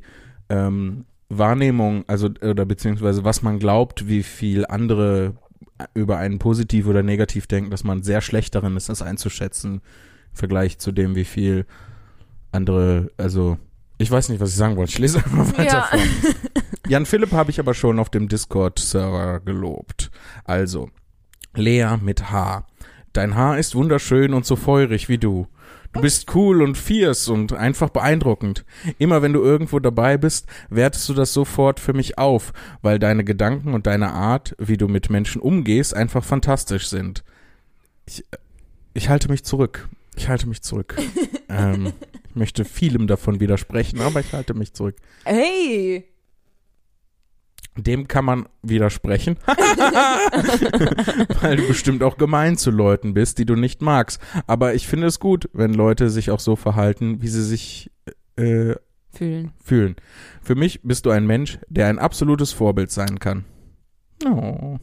[0.50, 5.36] ähm, Wahrnehmung, also oder beziehungsweise was man glaubt, wie viel andere
[5.94, 9.82] über einen positiv oder negativ denken, dass man sehr schlecht darin ist, das einzuschätzen im
[10.36, 11.66] Vergleich zu dem, wie viel
[12.52, 13.58] andere, also
[14.02, 14.92] ich weiß nicht, was ich sagen wollte.
[14.92, 15.82] Ich lese einfach weiter Ja.
[15.92, 16.00] vor.
[16.88, 20.12] Jan Philipp habe ich aber schon auf dem Discord-Server gelobt.
[20.44, 20.90] Also,
[21.56, 22.66] Lea mit H.
[23.14, 25.48] Dein Haar ist wunderschön und so feurig wie du.
[25.94, 28.64] Du bist cool und fierce und einfach beeindruckend.
[28.98, 33.26] Immer wenn du irgendwo dabei bist, wertest du das sofort für mich auf, weil deine
[33.26, 37.26] Gedanken und deine Art, wie du mit Menschen umgehst, einfach fantastisch sind.
[38.06, 38.24] Ich,
[38.94, 39.90] ich halte mich zurück.
[40.16, 40.96] Ich halte mich zurück.
[41.50, 41.94] ähm,
[42.30, 44.96] ich möchte vielem davon widersprechen, aber ich halte mich zurück.
[45.26, 46.06] Hey!
[47.78, 49.38] Dem kann man widersprechen,
[51.42, 54.22] weil du bestimmt auch gemein zu Leuten bist, die du nicht magst.
[54.46, 57.90] Aber ich finde es gut, wenn Leute sich auch so verhalten, wie sie sich
[58.36, 58.76] äh,
[59.14, 59.52] Fühlen.
[59.64, 59.96] fühlen.
[60.42, 63.46] Für mich bist du ein Mensch, der ein absolutes Vorbild sein kann.
[64.26, 64.78] Oh,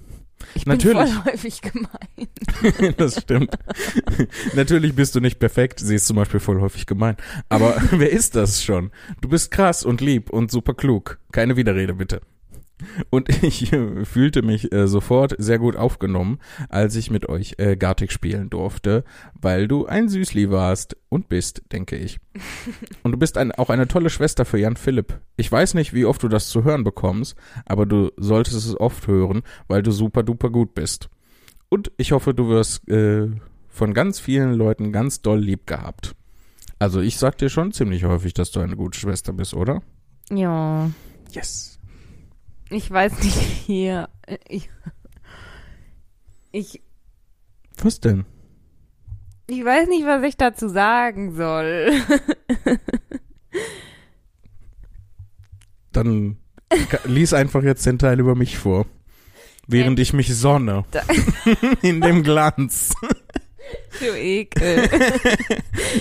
[0.54, 0.98] Ich Natürlich.
[0.98, 2.94] bin voll häufig gemein.
[2.96, 3.56] das stimmt.
[4.54, 7.16] Natürlich bist du nicht perfekt, sie ist zum Beispiel voll häufig gemein.
[7.48, 8.90] Aber wer ist das schon?
[9.20, 11.18] Du bist krass und lieb und super klug.
[11.32, 12.20] Keine Widerrede bitte.
[13.10, 16.38] Und ich äh, fühlte mich äh, sofort sehr gut aufgenommen,
[16.68, 19.04] als ich mit euch äh, Gartic spielen durfte,
[19.40, 22.18] weil du ein Süßli warst und bist, denke ich.
[23.02, 25.20] Und du bist ein, auch eine tolle Schwester für Jan Philipp.
[25.36, 29.06] Ich weiß nicht, wie oft du das zu hören bekommst, aber du solltest es oft
[29.06, 31.08] hören, weil du super duper gut bist.
[31.68, 33.28] Und ich hoffe, du wirst äh,
[33.68, 36.14] von ganz vielen Leuten ganz doll lieb gehabt.
[36.78, 39.82] Also ich sag dir schon ziemlich häufig, dass du eine gute Schwester bist, oder?
[40.30, 40.90] Ja.
[41.32, 41.77] Yes.
[42.70, 44.08] Ich weiß nicht, hier.
[44.48, 44.68] Ich,
[46.52, 46.82] ich,
[47.82, 48.24] Was denn?
[49.50, 51.90] ich weiß nicht, was ich dazu sagen soll.
[55.92, 56.36] Dann
[57.04, 58.84] lies einfach jetzt den Teil über mich vor.
[59.66, 60.84] Während ich mich sonne.
[61.82, 62.94] In dem Glanz.
[64.00, 64.88] Du Ekel.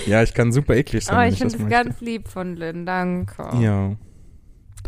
[0.06, 1.14] Ja, ich kann super eklig sein.
[1.14, 3.48] Aber wenn ich finde es ganz lieb von Lynn, danke.
[3.60, 3.96] Ja.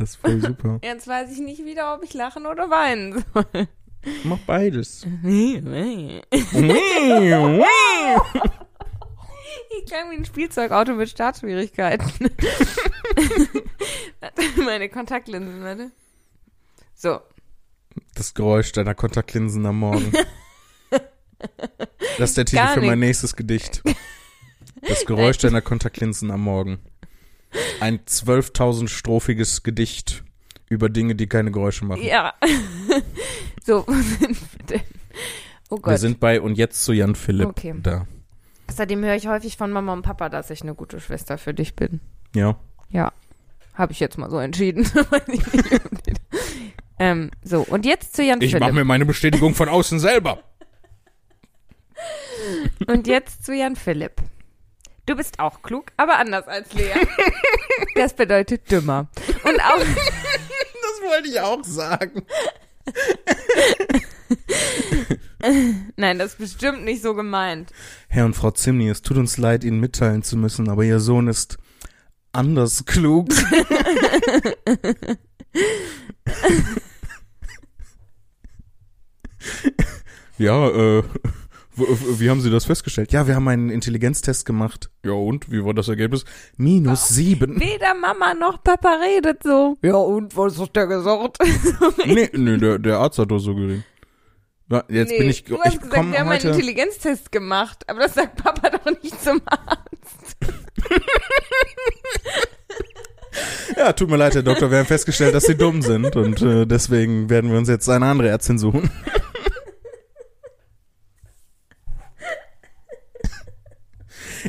[0.01, 0.81] Das ist voll super.
[0.83, 3.69] Jetzt weiß ich nicht wieder, ob ich lachen oder weinen soll.
[4.25, 5.07] Mach beides.
[9.73, 12.11] Ich klang wie ein Spielzeugauto mit Startschwierigkeiten.
[14.65, 15.93] Meine Kontaktlinsen, warte.
[16.95, 17.21] So.
[18.15, 20.13] Das Geräusch deiner Kontaktlinsen am Morgen.
[22.19, 23.83] Das ist der Titel für mein nächstes Gedicht.
[24.83, 26.81] Das Geräusch deiner Kontaktlinsen am Morgen.
[27.81, 30.23] Ein 12.000 strophiges Gedicht
[30.69, 32.03] über Dinge, die keine Geräusche machen.
[32.03, 32.35] Ja.
[33.65, 34.81] so, wo sind wir denn?
[35.69, 35.99] Oh Wir Gott.
[35.99, 37.75] sind bei und jetzt zu Jan Philipp Okay.
[37.83, 38.07] da.
[38.69, 41.75] Außerdem höre ich häufig von Mama und Papa, dass ich eine gute Schwester für dich
[41.75, 42.01] bin.
[42.35, 42.57] Ja.
[42.91, 43.13] Ja.
[43.75, 44.89] Habe ich jetzt mal so entschieden.
[47.01, 48.75] Ich ähm, so, und jetzt zu Jan Ich mache Philipp.
[48.75, 50.43] mir meine Bestätigung von außen selber.
[52.87, 54.21] Und jetzt zu Jan Philipp.
[55.07, 56.93] Du bist auch klug, aber anders als Lea.
[57.95, 59.09] Das bedeutet dümmer.
[59.45, 59.79] Und auch,
[60.91, 62.25] Das wollte ich auch sagen.
[65.97, 67.73] nein, das ist bestimmt nicht so gemeint.
[68.09, 71.29] Herr und Frau Zimni, es tut uns leid, Ihnen mitteilen zu müssen, aber Ihr Sohn
[71.29, 71.59] ist
[72.33, 73.29] anders klug.
[80.39, 81.03] ja, äh,
[81.81, 83.13] wie haben Sie das festgestellt?
[83.13, 84.91] Ja, wir haben einen Intelligenztest gemacht.
[85.05, 85.51] Ja, und?
[85.51, 86.25] Wie war das Ergebnis?
[86.57, 87.61] Minus sieben.
[87.61, 89.77] Weder Mama noch Papa redet so.
[89.83, 91.39] Ja, und was hat der gesagt?
[92.07, 93.85] Nee, nee der, der Arzt hat doch so geredet.
[94.89, 98.15] Jetzt Nee, bin ich, du hast ich gesagt, wir haben einen Intelligenztest gemacht, aber das
[98.15, 100.37] sagt Papa doch nicht zum Arzt.
[103.77, 106.67] ja, tut mir leid, Herr Doktor, wir haben festgestellt, dass Sie dumm sind und äh,
[106.67, 108.91] deswegen werden wir uns jetzt eine andere Ärztin suchen.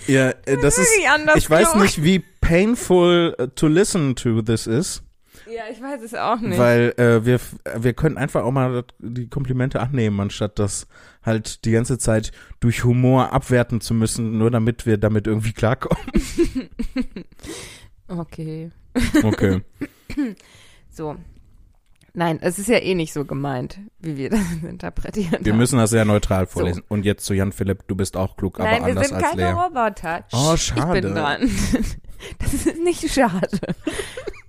[0.08, 0.90] Ja, äh, das ist,
[1.36, 5.04] ich weiß nicht, wie painful äh, to listen to this is,
[5.48, 6.58] Ja, ich weiß es auch nicht.
[6.58, 7.40] weil äh, wir,
[7.78, 10.88] wir können einfach auch mal die Komplimente annehmen, anstatt das
[11.24, 16.04] halt die ganze Zeit durch Humor abwerten zu müssen, nur damit wir damit irgendwie klarkommen.
[18.08, 18.72] okay.
[19.24, 19.62] Okay.
[20.90, 21.16] So.
[22.14, 25.44] Nein, es ist ja eh nicht so gemeint, wie wir das interpretieren.
[25.46, 25.60] Wir haben.
[25.60, 26.84] müssen das sehr neutral vorlesen.
[26.90, 29.30] Und jetzt zu Jan Philipp, du bist auch klug, aber Nein, wir anders sind als
[29.30, 29.52] keine Lea.
[29.52, 30.26] Roboter.
[30.34, 31.02] Oh, Ich bin schade.
[31.14, 31.52] dran.
[32.38, 33.50] Das ist nicht schade.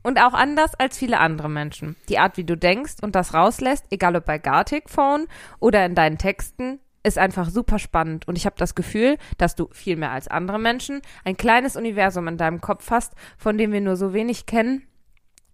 [0.02, 1.96] Und auch anders als viele andere Menschen.
[2.10, 5.26] Die Art, wie du denkst und das rauslässt, egal ob bei Gartic Phone
[5.58, 8.28] oder in deinen Texten, ist einfach super spannend.
[8.28, 12.28] Und ich habe das Gefühl, dass du viel mehr als andere Menschen ein kleines Universum
[12.28, 14.82] in deinem Kopf hast, von dem wir nur so wenig kennen,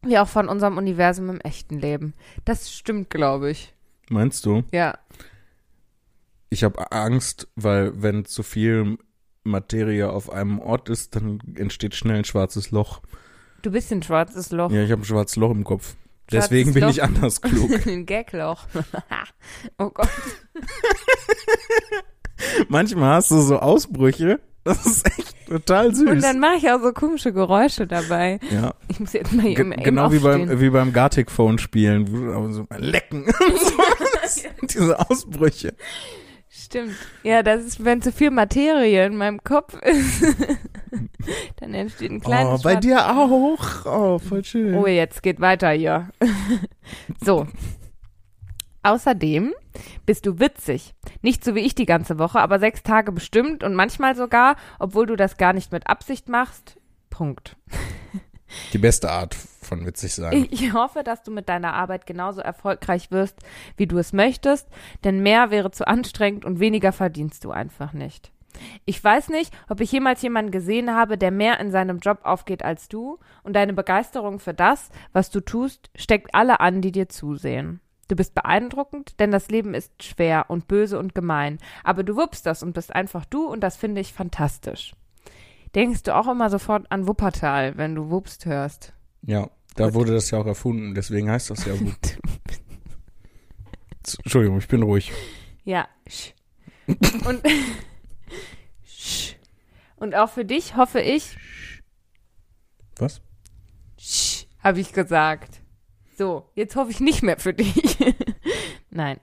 [0.03, 2.15] wie auch von unserem Universum im echten Leben.
[2.45, 3.75] Das stimmt, glaube ich.
[4.09, 4.63] Meinst du?
[4.73, 4.99] Ja.
[6.51, 8.99] Ich habe Angst, weil wenn zu viel
[9.45, 13.01] Materie auf einem Ort ist, dann entsteht schnell ein schwarzes Loch.
[13.63, 14.71] Du bist ein schwarzes Loch.
[14.71, 15.97] Ja, ich habe ein schwarzes Loch im Kopf.
[16.31, 16.91] Schwarzes Deswegen bin Loch.
[16.91, 17.71] ich anders klug.
[17.87, 18.67] Ein Gagloch.
[19.79, 20.09] oh Gott.
[22.69, 24.41] Manchmal hast du so Ausbrüche.
[24.69, 26.11] Das ist echt total süß.
[26.11, 28.39] Und dann mache ich auch so komische Geräusche dabei.
[28.53, 31.31] ja, Ich muss jetzt mal hier Ge im Aim genau wie beim, wie beim Gartic
[31.31, 32.07] Phone spielen.
[32.53, 33.27] So lecken.
[34.63, 35.75] diese Ausbrüche.
[36.51, 36.95] Stimmt.
[37.23, 40.23] Ja, das ist, wenn zu viel Materie in meinem Kopf ist,
[41.61, 43.85] dann entsteht ein kleines Oh, bei Schwarz- dir auch.
[43.87, 44.75] Oh, voll schön.
[44.75, 46.11] Oh, jetzt geht weiter hier.
[47.25, 47.47] so.
[48.83, 49.55] Außerdem
[50.07, 50.95] bist du witzig.
[51.23, 55.07] Nicht so wie ich die ganze Woche, aber sechs Tage bestimmt und manchmal sogar, obwohl
[55.07, 56.79] du das gar nicht mit Absicht machst.
[57.11, 57.57] Punkt.
[58.73, 60.49] Die beste Art von witzig sein.
[60.51, 63.39] Ich hoffe, dass du mit deiner Arbeit genauso erfolgreich wirst,
[63.77, 64.69] wie du es möchtest,
[65.05, 68.33] denn mehr wäre zu anstrengend und weniger verdienst du einfach nicht.
[68.87, 72.65] Ich weiß nicht, ob ich jemals jemanden gesehen habe, der mehr in seinem Job aufgeht
[72.65, 77.09] als du, und deine Begeisterung für das, was du tust, steckt alle an, die dir
[77.09, 77.81] zusehen.
[78.09, 82.47] Du bist beeindruckend, denn das Leben ist schwer und böse und gemein, aber du wuppst
[82.47, 84.95] das und bist einfach du und das finde ich fantastisch.
[85.75, 88.95] Denkst du auch immer sofort an Wuppertal, wenn du Wupst hörst?
[89.23, 91.93] Ja, da wurde das ja auch erfunden, deswegen heißt das ja Wup.
[94.25, 95.13] Entschuldigung, ich bin ruhig.
[95.65, 95.87] Ja.
[96.07, 96.33] sch.
[97.27, 97.43] Und,
[98.87, 99.35] sch.
[99.97, 101.37] und auch für dich hoffe ich,
[102.97, 103.21] Was?
[104.61, 105.58] habe ich gesagt.
[106.19, 107.97] So, jetzt hoffe ich nicht mehr für dich.
[108.91, 109.21] Nein.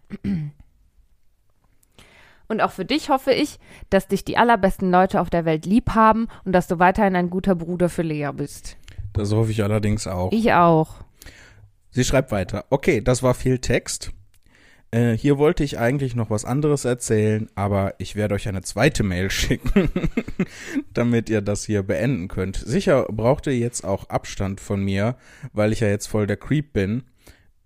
[2.48, 5.90] Und auch für dich hoffe ich, dass dich die allerbesten Leute auf der Welt lieb
[5.90, 8.78] haben und dass du weiterhin ein guter Bruder für Lea bist.
[9.12, 10.32] Das hoffe ich allerdings auch.
[10.32, 10.96] Ich auch.
[11.90, 12.64] Sie schreibt weiter.
[12.70, 14.14] Okay, das war viel Text.
[14.92, 19.04] Äh, hier wollte ich eigentlich noch was anderes erzählen, aber ich werde euch eine zweite
[19.04, 19.90] Mail schicken,
[20.94, 22.58] damit ihr das hier beenden könnt.
[22.58, 25.16] Sicher braucht ihr jetzt auch Abstand von mir,
[25.54, 27.04] weil ich ja jetzt voll der Creep bin,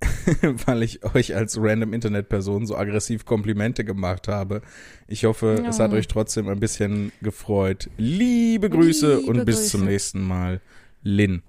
[0.66, 4.62] weil ich euch als random Internetperson so aggressiv Komplimente gemacht habe.
[5.08, 5.98] Ich hoffe, es hat Ja.
[5.98, 7.90] euch trotzdem ein bisschen gefreut.
[7.98, 9.70] Liebe Grüße Liebe und bis Grüße.
[9.72, 10.62] zum nächsten Mal.
[11.04, 11.44] Lin.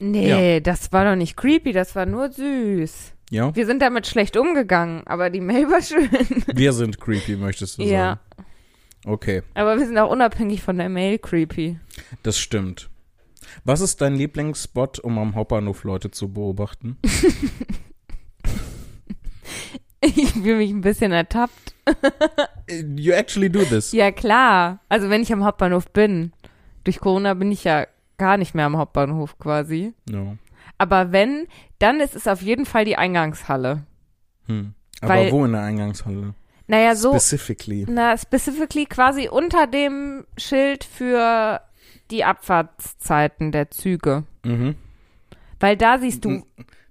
[0.00, 3.12] Nee, das war doch nicht creepy, das war nur süß.
[3.34, 3.54] Ja?
[3.56, 6.08] Wir sind damit schlecht umgegangen, aber die Mail war schön.
[6.54, 7.92] Wir sind creepy, möchtest du sagen?
[7.92, 8.20] Ja.
[9.06, 11.78] Okay, Aber wir sind auch unabhängig von der Mail creepy.
[12.22, 12.88] das stimmt.
[13.64, 16.96] Was ist dein Lieblingsspot, um am Hauptbahnhof Leute zu beobachten?
[20.06, 21.74] Ich fühle mich ein bisschen ertappt.
[22.78, 23.92] You actually do this.
[23.92, 24.80] Ja, klar.
[24.90, 26.32] Also wenn ich am Hauptbahnhof bin.
[26.84, 27.86] Durch Corona bin ich ja
[28.18, 29.94] gar nicht mehr am Hauptbahnhof quasi.
[30.10, 30.36] No.
[30.78, 31.46] Aber wenn,
[31.78, 33.84] dann ist es auf jeden Fall die Eingangshalle.
[34.46, 34.74] Hm.
[35.00, 36.34] Aber Weil- wo in der Eingangshalle?
[36.66, 37.84] Naja, so, Specifically.
[37.88, 41.60] na, specifically quasi unter dem Schild für
[42.10, 44.24] die Abfahrtszeiten der Züge.
[44.44, 44.74] Mhm.
[45.60, 46.42] Weil da siehst du,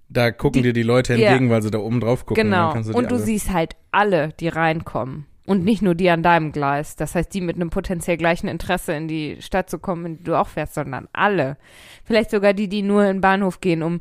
[0.08, 1.30] Da gucken Die- dir die Leute Ja.
[1.30, 2.44] entgegen, weil sie da oben drauf gucken.
[2.44, 5.26] genau, kannst die und du siehst halt alle, die reinkommen.
[5.46, 6.96] Und nicht nur die an deinem Gleis.
[6.96, 10.24] Das heißt, die mit einem potenziell gleichen Interesse in die Stadt zu kommen, in die
[10.24, 11.58] du auch fährst, sondern alle.
[12.04, 14.00] Vielleicht sogar die, die nur in den Bahnhof gehen, um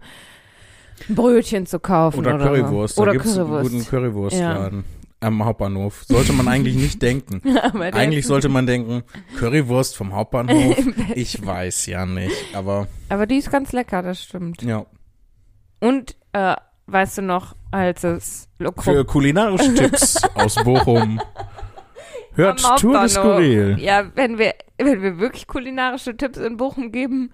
[1.10, 2.20] Brötchen zu kaufen.
[2.20, 2.96] Oder, Oder, Currywurst.
[2.96, 3.02] So.
[3.02, 3.72] Oder da gibt's einen Currywurst.
[3.72, 4.84] guten Currywurstladen
[5.24, 6.04] am Hauptbahnhof.
[6.04, 7.42] Sollte man eigentlich nicht denken.
[7.94, 9.04] Eigentlich sollte man denken,
[9.38, 10.78] Currywurst vom Hauptbahnhof.
[11.16, 14.62] Ich weiß ja nicht, aber Aber die ist ganz lecker, das stimmt.
[14.62, 14.86] ja.
[15.80, 16.56] Und, äh,
[16.88, 21.22] weißt du noch, als es Für Lokro kulinarische Tipps aus Bochum
[22.36, 23.78] hört Tour de Skurril.
[23.80, 27.32] Ja, wenn wir, wenn wir wirklich kulinarische Tipps in Bochum geben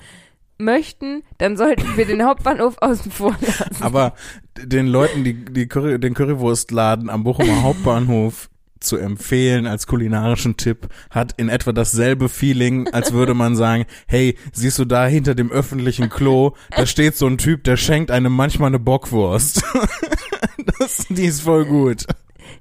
[0.57, 3.81] möchten, dann sollten wir den Hauptbahnhof außen vor lassen.
[3.81, 4.13] Aber
[4.57, 10.87] den Leuten, die, die Curry, den Currywurstladen am Bochumer Hauptbahnhof zu empfehlen als kulinarischen Tipp,
[11.09, 15.51] hat in etwa dasselbe Feeling, als würde man sagen, hey, siehst du da hinter dem
[15.51, 19.63] öffentlichen Klo, da steht so ein Typ, der schenkt einem manchmal eine Bockwurst.
[20.77, 22.05] Das, die ist voll gut.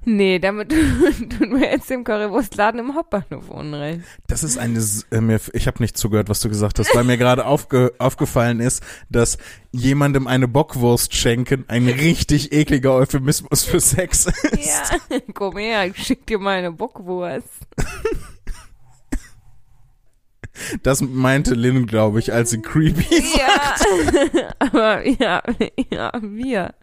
[0.05, 0.69] Nee, damit
[1.37, 4.01] tun wir jetzt dem Currywurstladen im Hauptbahnhof Unrecht.
[4.27, 4.79] Das ist eine,
[5.11, 8.59] äh, mir, ich habe nicht zugehört, was du gesagt hast, weil mir gerade aufge, aufgefallen
[8.59, 9.37] ist, dass
[9.71, 14.65] jemandem eine Bockwurst schenken ein richtig ekliger Euphemismus für Sex ist.
[15.11, 17.47] Ja, komm her, ich schick dir mal eine Bockwurst.
[20.83, 25.41] Das meinte Lynn, glaube ich, als sie creepy Ja, aber ja,
[25.91, 26.73] ja, wir.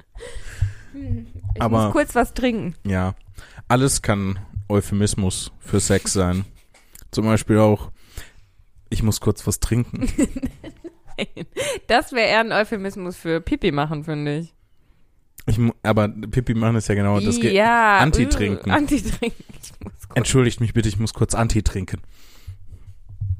[1.57, 2.75] Ich Aber- muss kurz was trinken.
[2.87, 3.14] Ja,
[3.69, 4.38] alles kann
[4.69, 6.45] Euphemismus für Sex sein.
[7.11, 7.90] Zum Beispiel auch,
[8.90, 10.09] ich muss kurz was trinken.
[11.87, 14.55] Das wäre eher ein Euphemismus für Pipi machen, finde ich.
[15.47, 17.38] Ich, aber Pipi machen ist ja genau das.
[17.40, 18.69] Ja, Anti-Trinken.
[18.69, 19.45] äh, Anti-Trinken.
[19.83, 20.16] Muss kurz.
[20.16, 22.03] Entschuldigt mich bitte, ich muss kurz Anti trinken.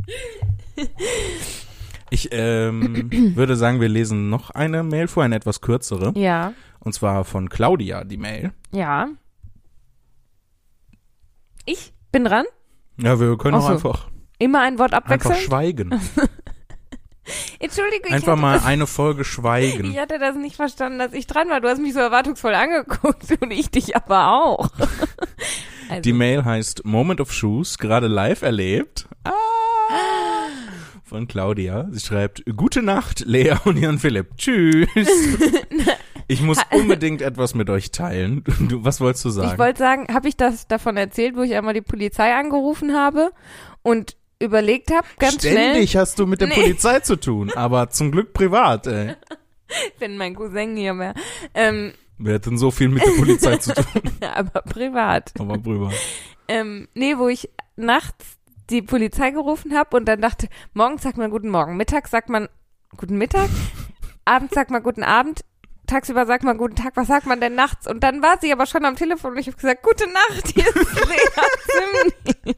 [2.10, 6.12] Ich ähm, würde sagen, wir lesen noch eine Mail vor, eine etwas kürzere.
[6.16, 8.52] Ja, Und zwar von Claudia, die Mail.
[8.72, 9.08] ja.
[11.68, 12.44] Ich bin dran.
[12.96, 13.72] Ja, wir können auch so.
[13.72, 14.06] einfach,
[14.38, 15.34] Immer ein Wort einfach abwechseln.
[15.36, 15.90] schweigen.
[17.58, 19.90] Entschuldigung, ich Einfach mal das, eine Folge schweigen.
[19.90, 21.60] ich hatte das nicht verstanden, dass ich dran war.
[21.60, 24.68] Du hast mich so erwartungsvoll angeguckt und ich dich aber auch.
[25.88, 29.08] Also, Die Mail heißt Moment of Shoes, gerade live erlebt.
[29.24, 29.32] Ah,
[31.06, 31.88] von Claudia.
[31.90, 34.36] Sie schreibt, Gute Nacht, Lea und Jan Philipp.
[34.36, 34.88] Tschüss.
[36.28, 38.42] Ich muss unbedingt etwas mit euch teilen.
[38.68, 39.52] Du, was wolltest du sagen?
[39.52, 43.30] Ich wollte sagen, habe ich das davon erzählt, wo ich einmal die Polizei angerufen habe
[43.82, 46.54] und überlegt habe, ganz Ständig hast du mit der Nee.
[46.54, 48.92] Polizei zu tun, aber zum Glück privat, ey.
[49.04, 49.16] schnell,
[50.00, 51.14] wenn mein Cousin hier wäre,
[51.54, 53.84] ähm, Wer hat denn so viel mit der Polizei zu tun?
[54.34, 55.32] aber privat.
[55.38, 55.94] Aber privat.
[56.48, 58.36] Ähm, nee, wo ich nachts
[58.70, 62.48] die Polizei gerufen habe und dann dachte, morgens sagt man guten Morgen, mittags sagt man
[62.96, 63.48] guten Mittag,
[64.24, 65.44] abends sagt man guten Abend,
[65.87, 67.87] tagsüber sagt man guten Tag, was sagt man denn nachts?
[67.87, 70.66] Und dann war sie aber schon am Telefon und ich habe gesagt, gute Nacht, hier
[70.66, 72.55] ist Lea.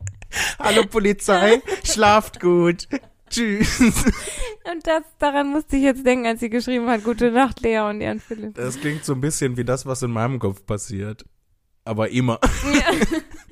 [0.59, 2.89] Hallo Polizei, schlaft gut.
[3.31, 3.81] Tschüss.
[3.81, 8.01] Und das, daran musste ich jetzt denken, als sie geschrieben hat, gute Nacht, Lea und
[8.01, 8.55] Jan Philipp.
[8.55, 11.25] Das klingt so ein bisschen wie das, was in meinem Kopf passiert.
[11.85, 12.39] Aber immer.
[12.73, 13.19] Ja.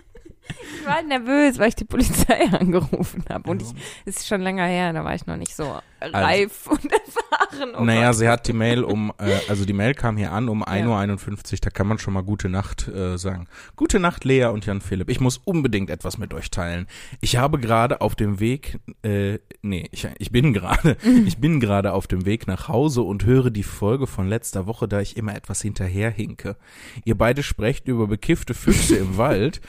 [0.87, 3.51] Ich war nervös, weil ich die Polizei angerufen habe.
[3.51, 3.69] Und ich,
[4.05, 7.75] es ist schon länger her, da war ich noch nicht so reif und erfahren.
[7.77, 8.17] Oh naja, Gott.
[8.17, 10.67] sie hat die Mail um, äh, also die Mail kam hier an um Ja.
[10.67, 13.49] 1.51 Uhr, da kann man schon mal gute Nacht äh, sagen.
[13.75, 15.11] Gute Nacht, Lea und Jan Philipp.
[15.11, 16.87] Ich muss unbedingt etwas mit euch teilen.
[17.21, 20.97] Ich habe gerade auf dem Weg, äh, nee, ich, ich bin gerade,
[21.27, 24.87] ich bin gerade auf dem Weg nach Hause und höre die Folge von letzter Woche,
[24.87, 26.57] da ich immer etwas hinterherhinke.
[27.05, 29.61] Ihr beide sprecht über bekiffte Füchse im Wald.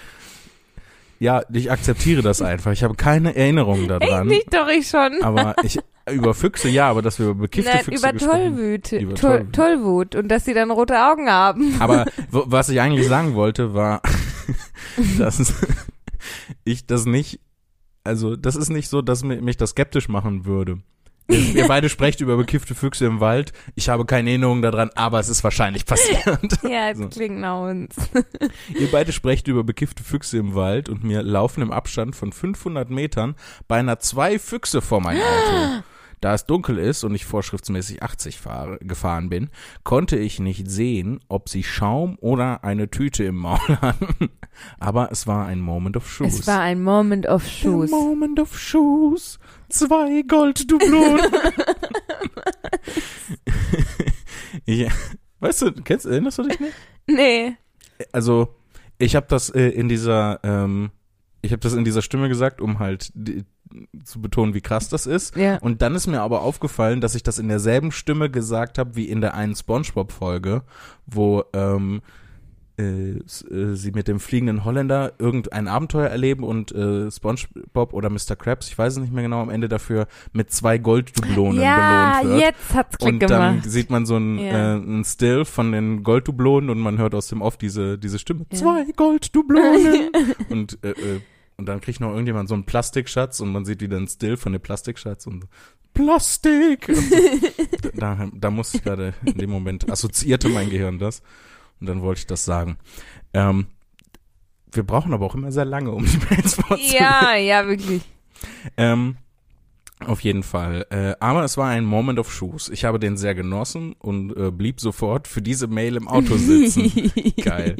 [1.20, 2.72] Ja, ich akzeptiere das einfach.
[2.72, 4.28] Ich habe keine Erinnerung daran.
[4.28, 5.22] nicht doch ich schon.
[5.24, 5.80] Aber ich,
[6.12, 9.54] über Füchse ja, aber dass wir über bekiffte Nein, Füchse über Tollwüte, Über Toll, Tollwut.
[9.54, 11.76] Tollwut und dass sie dann rote Augen haben.
[11.80, 14.02] Aber was ich eigentlich sagen wollte, war,
[15.18, 15.54] dass
[16.64, 17.40] ich das nicht,
[18.04, 20.80] also das ist nicht so, dass mi- mich das skeptisch machen würde.
[21.28, 23.52] Ihr, beide sprecht über bekiffte Füchse im Wald.
[23.76, 26.26] Ich habe keine Erinnerung daran, aber es ist wahrscheinlich passiert.
[26.64, 27.10] Ja, es So.
[27.10, 27.96] klingt nach uns.
[28.80, 32.90] Ihr beide sprecht über bekiffte Füchse im Wald und mir laufen im Abstand von 500
[32.90, 33.36] Metern
[33.68, 35.84] beinahe zwei Füchse vor mein Auto.
[36.20, 39.50] Da es dunkel ist und ich vorschriftsmäßig 80 fahre, gefahren bin,
[39.84, 44.30] konnte ich nicht sehen, ob sie Schaum oder eine Tüte im Maul hatten.
[44.80, 46.40] Aber es war ein Moment of Shoes.
[46.40, 47.92] Es war ein Moment of Shoes.
[47.92, 49.40] Moment of Shoes.
[49.70, 51.26] Zwei Golddublonen.
[54.66, 54.90] ja.
[55.40, 56.74] Weißt du, kennst, erinnerst du dich nicht?
[57.06, 57.56] Nee.
[58.12, 58.56] also
[58.98, 60.90] ich habe das äh, in dieser ähm,
[61.48, 63.44] ich habe das in dieser Stimme gesagt, um halt die,
[64.04, 65.36] zu betonen, wie krass das ist.
[65.36, 65.58] Ja.
[65.58, 69.06] Und dann ist mir aber aufgefallen, dass ich das in derselben Stimme gesagt habe wie
[69.06, 70.64] in der einen SpongeBob-Folge,
[71.06, 72.02] wo ähm,
[72.80, 72.84] äh,
[73.18, 73.24] äh,
[73.76, 78.36] sie mit dem fliegenden Holländer irgendein Abenteuer erleben und äh, SpongeBob oder Mr.
[78.38, 82.36] Krabs, ich weiß es nicht mehr genau, am Ende dafür mit zwei Golddublonen Ja, belohnt
[82.36, 82.46] wird.
[82.46, 83.70] jetzt hat's Klick Und dann gemacht.
[83.72, 84.76] sieht man so ein, Ja.
[84.76, 88.46] äh, ein Still von den Golddublonen und man hört aus dem Off diese, diese Stimme.
[88.52, 88.58] Ja.
[88.60, 90.12] Zwei Golddublonen.
[90.50, 91.20] und, äh, äh,
[91.58, 94.54] und dann kriegt noch irgendjemand so einen Plastikschatz und man sieht wieder ein Still von
[94.54, 95.48] dem Plastikschatz und
[95.94, 96.88] Plastik.
[96.88, 97.90] Und so.
[97.96, 101.24] da, da musste ich gerade in dem Moment assoziierte mein Gehirn das.
[101.80, 102.78] Und dann wollte ich das sagen.
[103.34, 103.66] Ähm,
[104.72, 106.96] wir brauchen aber auch immer sehr lange, um die Mails vorzulesen.
[106.96, 108.04] Ja, ja, wirklich.
[108.76, 109.18] Ähm,
[110.06, 110.86] auf jeden Fall.
[110.92, 112.70] Äh, aber es war ein Moment of Shoes.
[112.70, 117.12] Ich habe den sehr genossen und äh, blieb sofort für diese Mail im Auto sitzen.
[117.44, 117.78] Geil.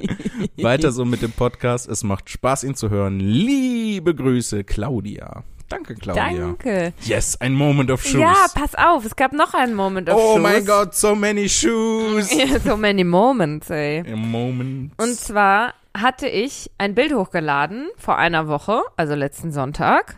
[0.58, 1.88] Weiter so mit dem Podcast.
[1.88, 3.20] Es macht Spaß, ihn zu hören.
[3.20, 5.44] Liebe Grüße, Claudia.
[5.70, 6.24] Danke, Claudia.
[6.24, 6.94] Danke.
[7.02, 8.22] Yes, ein Moment of Shoes.
[8.22, 10.42] Ja, pass auf, es gab noch einen Moment of oh Shoes.
[10.42, 12.30] mein Gott, so many shoes.
[12.64, 14.00] So many moments, ey.
[14.12, 14.94] A moment.
[14.98, 20.18] Und zwar hatte ich ein Bild hochgeladen vor einer Woche, also letzten Sonntag.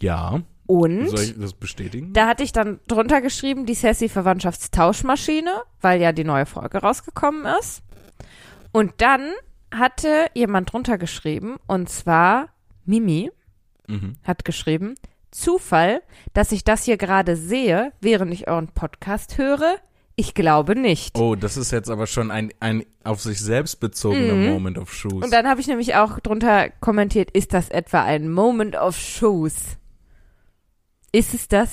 [0.00, 0.40] ja,
[0.72, 2.12] Und soll ich das bestätigen?
[2.12, 7.46] da hatte ich dann drunter geschrieben, die Sassy Verwandtschaftstauschmaschine, weil ja die neue Folge rausgekommen
[7.60, 7.82] ist.
[8.72, 9.32] Und dann
[9.72, 12.48] hatte jemand drunter geschrieben, und zwar
[12.84, 13.30] Mimi
[13.86, 14.16] mhm.
[14.24, 14.94] hat geschrieben,
[15.30, 16.02] Zufall,
[16.34, 19.76] dass ich das hier gerade sehe, während ich euren Podcast höre?
[20.14, 21.18] Ich glaube nicht.
[21.18, 24.50] Oh, das ist jetzt aber schon ein, ein auf sich selbst bezogener Mhm.
[24.50, 25.24] Moment of Shoes.
[25.24, 29.78] Und dann habe ich nämlich auch drunter kommentiert, ist das etwa ein Moment of Shoes?
[31.12, 31.70] Ist es das?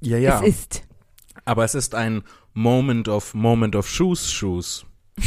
[0.00, 0.40] ja, ja.
[0.42, 0.82] Es ist.
[1.44, 2.22] Aber es ist ein
[2.54, 4.84] Moment of Moment of Shoes Shoes.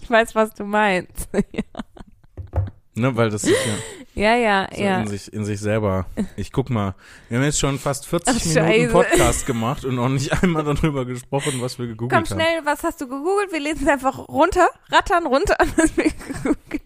[0.00, 1.28] Ich weiß, was du meinst.
[2.94, 3.54] Ne, weil das ist
[4.14, 5.00] ja, ja, ja, so ja.
[5.02, 6.06] in, sich, in sich selber.
[6.36, 6.96] Ich guck mal,
[7.28, 8.92] wir haben jetzt schon fast 40 Ach, Minuten Scheiße.
[8.92, 12.40] Podcast gemacht und noch nicht einmal darüber gesprochen, was wir gegoogelt Komm haben.
[12.42, 13.52] schnell, was hast du gegoogelt?
[13.52, 15.56] Wir lesen es einfach runter, rattern runter.
[15.76, 16.80] was wir gegoogelt-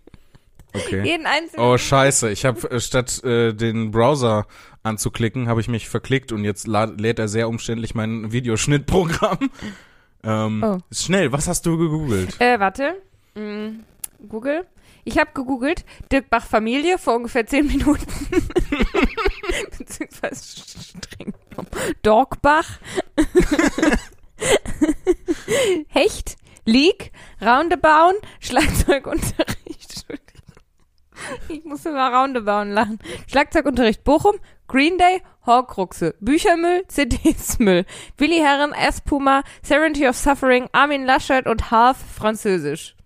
[0.74, 1.02] Okay.
[1.04, 1.64] Jeden einzelnen.
[1.66, 4.46] Oh scheiße, ich habe äh, statt äh, den Browser
[4.82, 9.50] anzuklicken, habe ich mich verklickt und jetzt la- lädt er sehr umständlich mein Videoschnittprogramm.
[10.24, 10.78] Ähm, Oh.
[10.92, 12.40] Schnell, was hast du gegoogelt?
[12.40, 12.94] Äh, warte.
[13.34, 13.80] Mm,
[14.28, 14.64] Google.
[15.02, 18.06] Ich habe gegoogelt, Dirk Bach Familie vor ungefähr 10 Minuten.
[19.78, 21.34] Beziehungsweise streng
[22.02, 22.78] Dorkbach.
[25.88, 27.10] Hecht, Leak,
[27.40, 29.58] Roundabout, Schlagzeugunterricht.
[31.48, 32.98] Ich muss über Roundabout lachen.
[33.28, 34.36] Schlagzeugunterricht Bochum,
[34.68, 37.84] Green Day, Horcruxe, Büchermüll, CDs-Müll,
[38.18, 39.00] Willi Herren, S.
[39.00, 42.96] Puma, Serenity of Suffering, Armin Laschet und Half Französisch.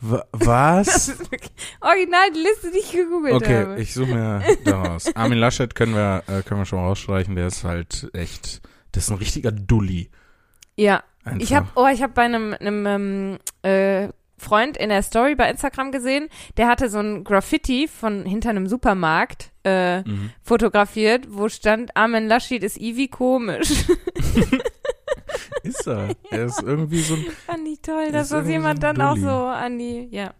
[0.00, 1.08] W Das was?
[1.08, 3.80] ist wirklich original die Liste, die ich gegoogelt Okay, habe.
[3.80, 5.14] ich suche mir daraus.
[5.14, 9.10] Armin Laschet können wir, äh, können wir schon rausstreichen, der ist halt echt, das ist
[9.10, 10.10] ein richtiger Dulli.
[10.76, 11.40] ja, Einfach.
[11.42, 14.08] ich habe oh, ich habe bei einem, einem ähm, äh,
[14.40, 18.66] Freund in der Story bei Instagram gesehen, der hatte so ein Graffiti von hinter einem
[18.66, 20.30] Supermarkt äh, Mhm.
[20.42, 23.70] fotografiert, wo stand Armin Laschet ist Ivi komisch.
[25.62, 26.14] Ist er.
[26.30, 29.24] Er ist irgendwie so ein, Fand ich toll, dass das jemand so dann auch Dulli.
[29.26, 30.32] so an die, ja.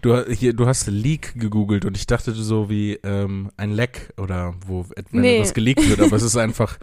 [0.00, 4.54] du, hier, du hast Leak gegoogelt und ich dachte so wie ähm, ein Leck oder
[4.66, 5.36] wo wenn Nee.
[5.36, 6.78] etwas geleakt wird, aber es ist einfach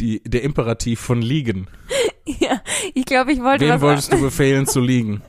[0.00, 1.66] die, der Imperativ von liegen.
[2.26, 2.60] Ja,
[2.94, 5.22] ich glaube, ich wollte Wem wolltest du befehlen zu liegen?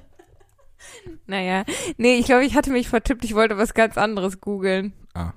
[1.28, 1.64] Naja,
[1.98, 4.94] nee, ich glaube, ich hatte mich vertippt, ich wollte was ganz anderes googeln.
[5.14, 5.34] Ah.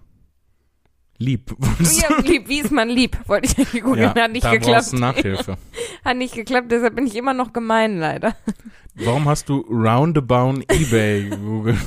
[1.19, 1.57] Lieb.
[1.81, 3.17] Ja, lieb, wie ist man lieb?
[3.27, 4.93] Wollte ich eigentlich googeln, hat nicht da geklappt.
[4.93, 5.57] Nachhilfe.
[6.05, 8.37] Hat nicht geklappt, deshalb bin ich immer noch gemein, leider.
[8.95, 11.79] Warum hast du Roundabout eBay gegoogelt?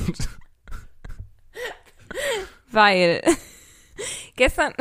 [2.70, 3.22] Weil
[4.36, 4.72] gestern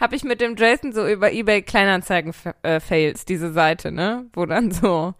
[0.00, 4.26] habe ich mit dem Jason so über eBay Kleinanzeigen äh, Fails, diese Seite, ne?
[4.32, 5.14] Wo dann so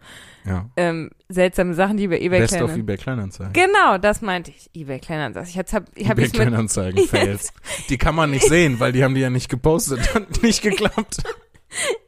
[0.45, 0.69] Ja.
[0.77, 2.81] ähm, seltsame Sachen, die über eBay Best of Kleinanzeigen.
[2.83, 3.53] eBay Kleinanzeigen.
[3.53, 4.69] Genau, das meinte ich.
[4.73, 5.49] eBay Kleinanzeigen.
[5.49, 7.53] Ich jetzt hab, ich hab eBay Kleinanzeigen Fails.
[7.89, 11.17] Die kann man nicht sehen, weil die haben die ja nicht gepostet und nicht geklappt.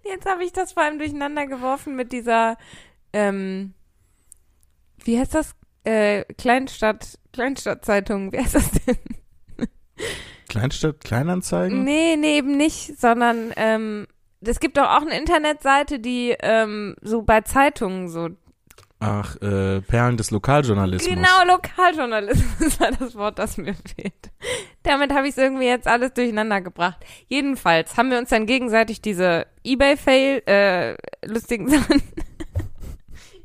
[0.04, 2.58] jetzt habe ich das vor allem durcheinander geworfen mit dieser,
[3.14, 3.74] ähm,
[5.04, 5.56] wie heißt das?
[5.84, 8.32] Äh, Kleinstadt, Kleinstadtzeitung.
[8.34, 8.98] Wie heißt das denn?
[10.48, 11.84] Kleinstadt Kleinanzeigen?
[11.84, 14.08] Nee, nee, eben nicht, sondern ähm,
[14.42, 18.30] es gibt doch auch eine Internetseite, die ähm, so bei Zeitungen so
[19.04, 21.10] Ach, äh, Perlen des Lokaljournalismus.
[21.16, 24.14] Genau, Lokaljournalismus war das Wort, das mir fehlt.
[24.84, 27.04] Damit habe ich es irgendwie jetzt alles durcheinander gebracht.
[27.28, 30.96] Jedenfalls haben wir uns dann gegenseitig diese Ebay-Fail, äh,
[31.26, 32.04] lustigen Sachen.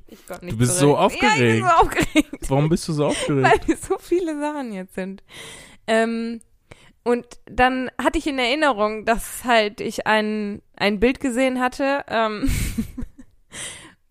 [0.08, 1.38] Ich komm nicht Du bist so aufgeregt.
[1.38, 3.48] Ja, ich bin so aufgeregt, Warum bist du so aufgeregt?
[3.48, 5.22] weil wir so viele Sachen jetzt sind.
[5.86, 6.42] Ähm,
[7.02, 12.50] und dann hatte ich in Erinnerung, dass halt ich ein, ein Bild gesehen hatte, ähm,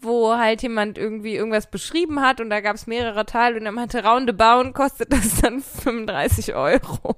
[0.05, 3.71] wo halt jemand irgendwie irgendwas beschrieben hat und da gab es mehrere Teile und er
[3.71, 7.15] meinte, roundabout kostet das dann 35 Euro.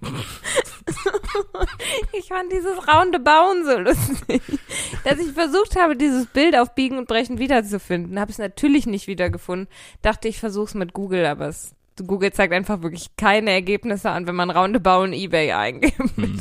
[2.12, 4.42] ich fand dieses roundabout so lustig,
[5.04, 8.18] dass ich versucht habe, dieses Bild auf Biegen und Brechen wiederzufinden.
[8.18, 9.68] Habe es natürlich nicht wiedergefunden.
[10.02, 11.74] Dachte, ich versuche es mit Google, aber es,
[12.06, 15.98] Google zeigt einfach wirklich keine Ergebnisse an, wenn man roundabout eBay eingibt.
[16.16, 16.40] Hm.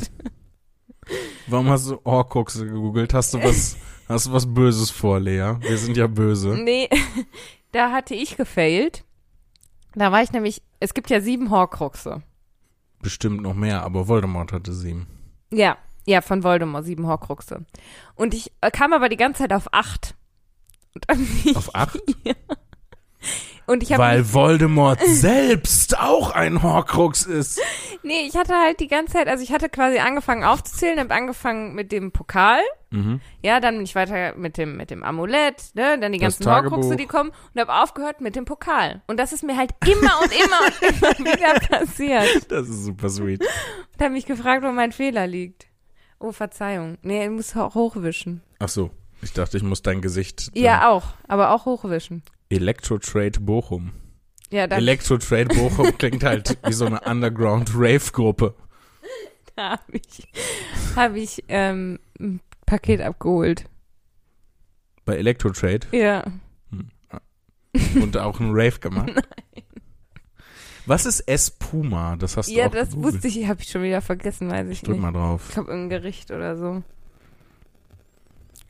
[1.48, 3.14] Warum hast du Horcruxe gegoogelt?
[3.14, 5.56] Hast du was, hast du was Böses vor, Lea?
[5.60, 6.50] Wir sind ja böse.
[6.50, 6.90] Nee,
[7.72, 9.04] da hatte ich gefailt.
[9.96, 12.22] Da war ich nämlich, es gibt ja sieben Horcruxe.
[13.02, 15.08] Bestimmt noch mehr, aber Voldemort hatte sieben.
[15.52, 17.66] Ja, ja, von Voldemort, sieben Horcruxe.
[18.16, 20.16] Und ich kam aber die ganze Zeit auf acht.
[21.56, 22.00] Auf acht?
[23.70, 27.62] Und ich Weil Voldemort selbst auch ein Horcrux ist.
[28.02, 31.76] nee, ich hatte halt die ganze Zeit, also ich hatte quasi angefangen aufzuzählen, habe angefangen
[31.76, 32.62] mit dem Pokal,
[32.92, 33.22] Mhm.
[33.44, 36.96] ja, dann bin ich weiter mit dem mit dem Amulett, ne, dann die ganzen Horcruxe,
[36.96, 39.04] die kommen und habe aufgehört mit dem Pokal.
[39.06, 42.52] Und das ist mir halt immer und immer und immer wieder passiert.
[42.52, 43.42] Das ist super sweet.
[43.42, 45.68] Und habe mich gefragt, wo mein Fehler liegt.
[46.20, 46.98] Oh, Verzeihung.
[47.04, 48.42] Nee, ich muss hochwischen.
[48.58, 48.90] Ach so.
[49.22, 50.50] Ich dachte, ich muss dein Gesicht.
[50.56, 52.24] Ja, auch, aber auch hochwischen.
[52.50, 53.92] Electrotrade Bochum.
[54.52, 58.56] Ja, dann Electrotrade Bochum klingt halt wie so eine Underground-Rave-Gruppe.
[59.58, 60.28] habe ich,
[60.96, 63.66] hab ich ähm, ein Paket abgeholt.
[65.06, 66.24] Bei Electrotrade Ja.
[67.96, 69.12] und auch einen Rave gemacht.
[70.88, 72.16] Was ist Espuma?
[72.16, 73.14] Das hast du Ja, auch das gegoogelt.
[73.16, 75.02] wusste ich, habe ich schon wieder vergessen, weiß ich Drück nicht.
[75.04, 75.44] mal drauf.
[75.50, 76.82] Ich glaube, irgendein Gericht oder so.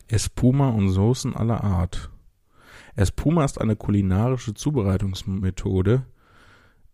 [0.10, 2.10] Espuma und Soßen aller Art.
[3.00, 6.04] Espuma ist eine kulinarische Zubereitungsmethode,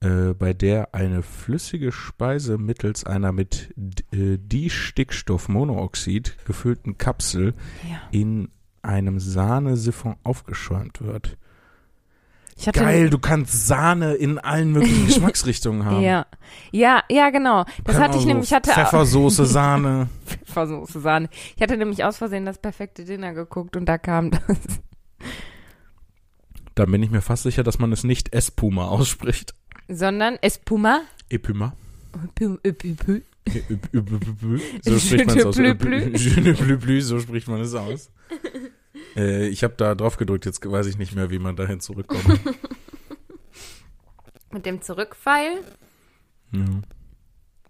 [0.01, 3.73] äh, bei der eine flüssige Speise mittels einer mit
[4.11, 7.53] äh, Distickstoffmonoxid gefüllten Kapsel
[7.89, 8.01] Ja.
[8.11, 8.49] in
[8.81, 11.37] einem Sahnesiphon aufgeschäumt wird.
[12.71, 16.01] Geil, du kannst Sahne in allen möglichen Geschmacksrichtungen haben.
[16.01, 16.25] Ja.
[16.71, 17.65] Ja, ja, genau.
[17.83, 20.07] Das hatte ich so nämlich, ich hatte Pfeffersoße, Sahne.
[20.25, 21.29] Pfeffersoße Sahne.
[21.55, 24.41] Ich hatte nämlich aus Versehen das perfekte Dinner geguckt und da kam das.
[26.75, 29.55] Da bin ich mir fast sicher, dass man es nicht Espuma ausspricht.
[29.87, 31.01] Sondern Espuma.
[31.29, 31.75] Epuma.
[34.81, 35.55] So spricht man es aus.
[35.55, 38.11] So spricht man es aus.
[39.15, 42.39] Ich habe da drauf gedrückt, jetzt weiß ich nicht mehr, wie man dahin zurückkommt.
[44.51, 45.63] Mit dem Zurückpfeil.
[46.51, 46.65] Ja.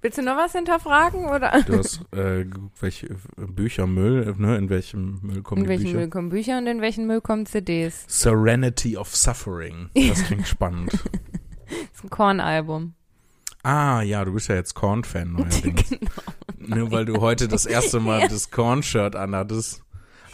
[0.02, 1.52] Willst du noch was hinterfragen oder?
[1.66, 2.46] Du hast äh,
[2.80, 4.56] welche Bücher Müll, ne?
[4.58, 5.98] In welchem Müll kommen In die welchen Bücher?
[5.98, 8.06] Müll kommen Bücher und in welchen Müll kommen CDs?
[8.08, 9.90] Serenity of Suffering.
[9.96, 10.92] Das klingt spannend.
[10.94, 11.02] Das
[11.94, 12.94] ist ein Korn-Album.
[13.64, 15.90] Ah, ja, du bist ja jetzt Korn-Fan neuerdings.
[16.60, 18.28] Nur weil du heute das erste Mal Ja.
[18.28, 19.82] das Korn-Shirt anhattest.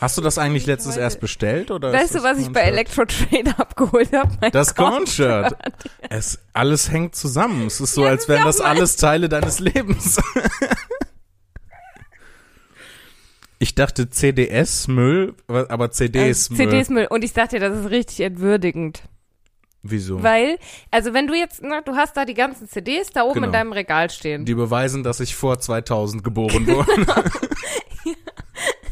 [0.02, 1.70] Hast du das eigentlich letztens Heute- erst bestellt?
[1.72, 2.62] Oder Weißt ist du, was ich bei?
[2.62, 4.50] Electro-Trade abgeholt habe?
[4.52, 5.56] Das Korn-Shirt.
[6.10, 7.68] Es, alles hängt zusammen.
[7.68, 10.20] Es ist so, Ja, als wären ist das alles Teile deines Lebens.
[13.60, 16.58] Ich dachte CDS-Müll, aber CDs-Müll.
[16.58, 17.08] CDs-Müll.
[17.12, 19.04] Und ich dachte das ist richtig entwürdigend.
[19.84, 20.24] Wieso?
[20.24, 20.58] Weil,
[20.90, 23.46] also wenn du jetzt, na, du hast da die ganzen CDs da oben Genau.
[23.48, 24.46] in deinem Regal stehen.
[24.46, 26.92] Die beweisen, dass ich vor 2000 geboren wurde.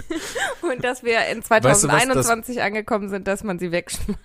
[0.62, 4.20] und dass wir in Weißt du, 2021 angekommen sind, dass man sie wegschmeißt.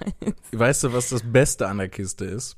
[0.52, 2.56] weißt du, was das Beste an der Kiste ist?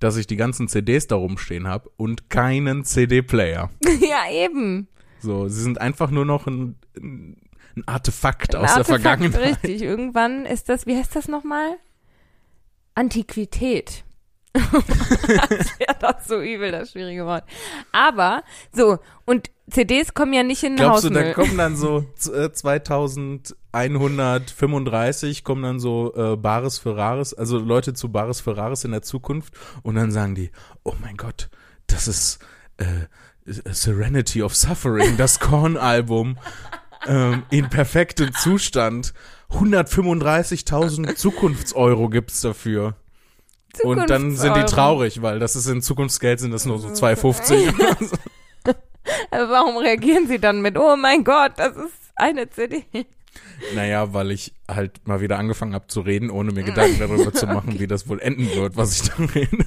[0.00, 3.70] Dass ich die ganzen CDs da rumstehen habe und keinen CD-Player.
[4.00, 4.88] ja, eben.
[5.20, 9.62] So, sie sind einfach nur noch ein, ein Artefakt Ein aus Artefakt, der Vergangenheit.
[9.62, 9.82] Richtig.
[9.82, 11.78] Irgendwann ist das, wie heißt das nochmal?
[12.94, 14.04] Antiquität.
[14.54, 17.44] das wäre doch so übel, das schwierige Wort.
[17.90, 21.34] Aber, so, und CDs kommen ja nicht in den Glaubst du, da Hausmüll.
[21.34, 28.40] kommen dann so äh, 2135 kommen dann so äh, Bares Ferraris, also Leute zu Bares
[28.40, 30.50] Ferraris in der Zukunft und dann sagen die,
[30.82, 31.48] oh mein Gott,
[31.86, 32.40] das ist
[32.76, 33.06] äh,
[33.46, 36.36] Serenity of Suffering, das Korn-Album
[37.06, 39.14] ähm, in perfektem Zustand.
[39.50, 42.96] 135.000 Zukunftseuro gibt's dafür.
[43.82, 48.18] Und dann sind die traurig, weil das ist in Zukunftsgeld sind das nur so 2,50.
[49.30, 52.84] Aber warum reagieren sie dann mit, oh mein Gott, das ist eine CD?
[53.74, 57.46] Naja, weil ich halt mal wieder angefangen habe zu reden, ohne mir Gedanken darüber zu
[57.46, 59.64] machen, wie das wohl enden wird, was ich da rede.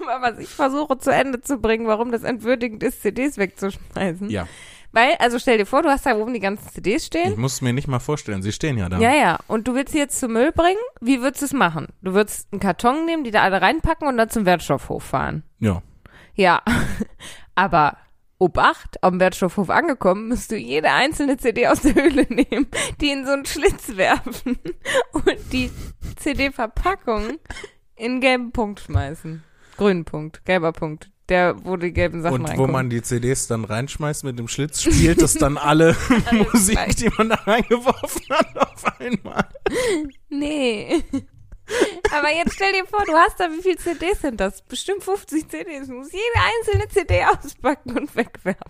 [0.00, 4.28] Aber was ich versuche zu Ende zu bringen, warum das entwürdigend ist, CDs wegzuschmeißen.
[4.28, 4.46] Ja,
[4.92, 7.40] Weil, also stell dir vor, du hast da oben die ganzen CDs ich stehen.
[7.40, 8.98] muss es mir nicht mal vorstellen, sie stehen ja da.
[8.98, 9.38] Ja, ja.
[9.46, 10.78] Und du willst sie jetzt zum Müll bringen?
[11.00, 11.88] Wie würdest du es machen?
[12.02, 15.42] Du würdest einen Karton nehmen, die da alle reinpacken und dann zum Wertstoffhof fahren.
[15.58, 15.82] Ja.
[16.34, 16.62] Ja.
[17.54, 17.96] Aber
[18.44, 22.66] Obacht, am Wertstoffhof angekommen, musst du jede einzelne CD aus der Höhle nehmen,
[23.00, 24.58] die in so einen Schlitz werfen
[25.12, 25.70] und die
[26.16, 27.38] CD-Verpackung
[27.96, 29.42] in einen gelben Punkt schmeißen.
[29.78, 31.10] Grünen Punkt, gelber Punkt.
[31.30, 32.72] Der, wo die gelben Sachen Und wo reinkommen.
[32.72, 35.96] man die CDs dann reinschmeißt mit dem Schlitz, spielt es dann alle
[36.52, 39.46] Musik, die man da reingeworfen hat, auf einmal.
[40.28, 41.02] Nee.
[42.12, 44.62] Aber jetzt stell dir vor, du hast da, wie viele CDs sind das?
[44.62, 45.88] Bestimmt 50 CDs.
[45.88, 46.22] Du musst jede
[46.58, 48.60] einzelne CD auspacken und wegwerfen.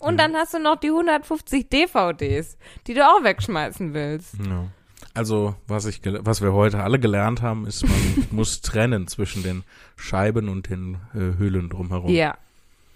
[0.00, 4.34] Und dann hast du noch die 150 DVDs, die du auch wegschmeißen willst.
[4.46, 4.66] Ja.
[5.14, 9.62] Also, was ich, was wir heute alle gelernt haben, ist, man muss trennen zwischen den
[9.96, 12.10] Scheiben und den äh, Höhlen drumherum.
[12.10, 12.36] Ja.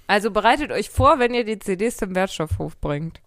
[0.06, 3.20] Also bereitet euch vor, wenn ihr die CDs zum Wertstoffhof bringt.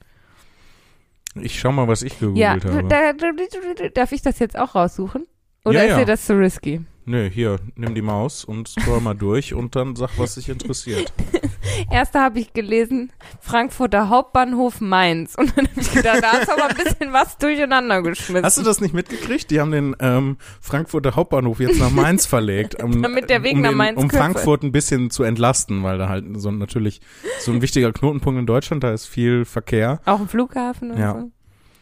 [1.36, 2.88] Ich schau mal, was ich gegoogelt Ja, habe.
[2.88, 5.28] da, da, da, darf ich das jetzt auch raussuchen?
[5.66, 6.82] Oder Ja, ist dir das zu risky?
[7.06, 11.12] Nö, hier, nimm die Maus und scroll mal durch und dann sag, was dich interessiert.
[11.92, 15.34] Erste habe ich gelesen, Frankfurter Hauptbahnhof Mainz.
[15.34, 18.46] Und dann habe ich gedacht, da hast du aber ein bisschen was durcheinander geschmissen.
[18.46, 19.50] Hast du das nicht mitgekriegt?
[19.50, 22.82] Die haben den ähm, Frankfurter Hauptbahnhof jetzt nach Mainz verlegt.
[22.82, 25.82] Um, Damit der Weg um nach den, Mainz Um kürzer Frankfurt ein bisschen zu entlasten,
[25.82, 27.02] weil da halt so natürlich
[27.40, 30.00] so ein wichtiger Knotenpunkt in Deutschland, da ist viel Verkehr.
[30.06, 31.14] Auch im Flughafen und Ja.
[31.14, 31.32] so.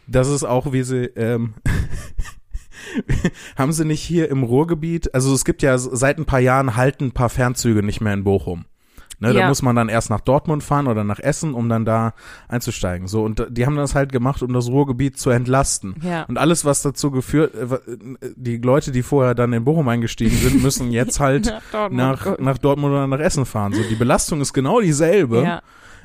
[0.06, 1.52] Das ist auch, wie sie, ähm,
[3.56, 7.04] haben sie nicht hier im Ruhrgebiet, also es gibt ja seit ein paar Jahren halten
[7.06, 8.64] ein paar Fernzüge nicht mehr in Bochum.
[9.20, 9.48] Ne, Da Ja.
[9.48, 12.14] muss man dann erst nach Dortmund fahren oder nach Essen, um dann da
[12.46, 13.08] einzusteigen.
[13.08, 15.96] So, und die haben das halt gemacht, um das Ruhrgebiet zu entlasten.
[16.02, 16.22] Ja.
[16.24, 17.78] Und alles, was dazu geführt, äh, äh,
[18.36, 21.96] die Leute, die vorher dann in Bochum eingestiegen sind, müssen jetzt halt Nach Dortmund.
[21.96, 23.72] nach, nach Dortmund oder nach Essen fahren.
[23.72, 25.42] So, die Belastung ist genau dieselbe.
[25.42, 25.62] ja.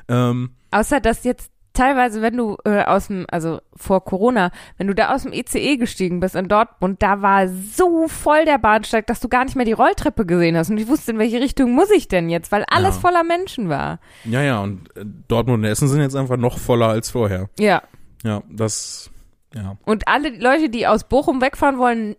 [0.08, 4.94] Ähm, Außer, dass jetzt teilweise, wenn du äh, aus dem, also vor Corona, wenn du
[4.94, 9.20] da aus dem ECE gestiegen bist in Dortmund, da war so voll der Bahnsteig, dass
[9.20, 10.70] du gar nicht mehr die Rolltreppe gesehen hast.
[10.70, 13.00] Und ich wusste, in welche Richtung muss ich denn jetzt, weil alles Ja.
[13.02, 13.98] voller Menschen war.
[14.24, 17.50] ja, ja, und äh, Dortmund und Essen sind jetzt einfach noch voller als vorher.
[17.58, 17.82] Ja.
[18.22, 19.10] Ja, das,
[19.54, 19.76] ja.
[19.84, 22.16] Und alle Leute, die aus Bochum wegfahren wollen,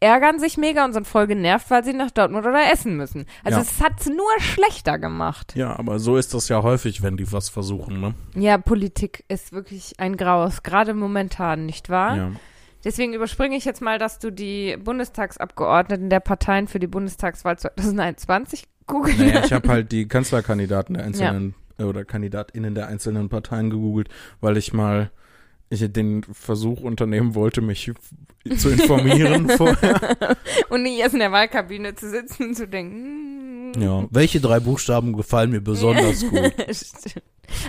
[0.00, 3.26] ärgern sich mega und sind voll genervt, weil sie nach Dortmund oder Essen müssen.
[3.44, 3.62] Also Ja.
[3.62, 5.54] es hat's nur schlechter gemacht.
[5.56, 8.14] Ja, aber so ist das ja häufig, wenn die was versuchen, ne?
[8.34, 12.16] Ja, Politik ist wirklich ein Graus, gerade momentan, nicht wahr?
[12.16, 12.30] Ja.
[12.82, 18.64] Deswegen überspringe ich jetzt mal, dass du die Bundestagsabgeordneten der Parteien für die Bundestagswahl 2021
[18.86, 23.68] googeln Naja, ich habe halt die Kanzlerkandidaten der einzelnen äh, oder KandidatInnen der einzelnen Parteien
[23.70, 24.08] gegoogelt,
[24.40, 25.10] weil ich mal
[25.70, 27.92] ich den Versuch unternehmen wollte, mich
[28.58, 30.36] zu informieren vorher.
[30.68, 33.82] und nicht erst in der Wahlkabine zu sitzen und zu denken, hm.
[33.82, 34.06] Ja.
[34.10, 36.52] Welche drei Buchstaben gefallen mir besonders gut?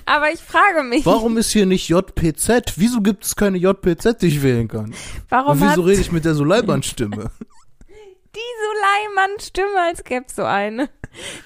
[0.05, 2.73] Aber ich frage mich, Warum ist hier nicht JPZ?
[2.77, 4.93] Wieso gibt es keine JPZ, die ich wählen kann?
[5.29, 7.29] warum Und wieso rede ich mit der Soleiban-Stimme?
[8.35, 10.89] die Suleiman-Stimme, als gäbe so eine?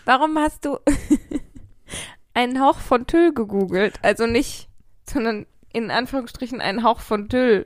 [0.05, 0.77] Warum hast du
[2.33, 3.95] einen Hauch von Tüll gegoogelt?
[4.01, 4.69] Also nicht,
[5.09, 5.45] sondern
[5.75, 7.65] in Anführungsstrichen einen Hauch von Tüll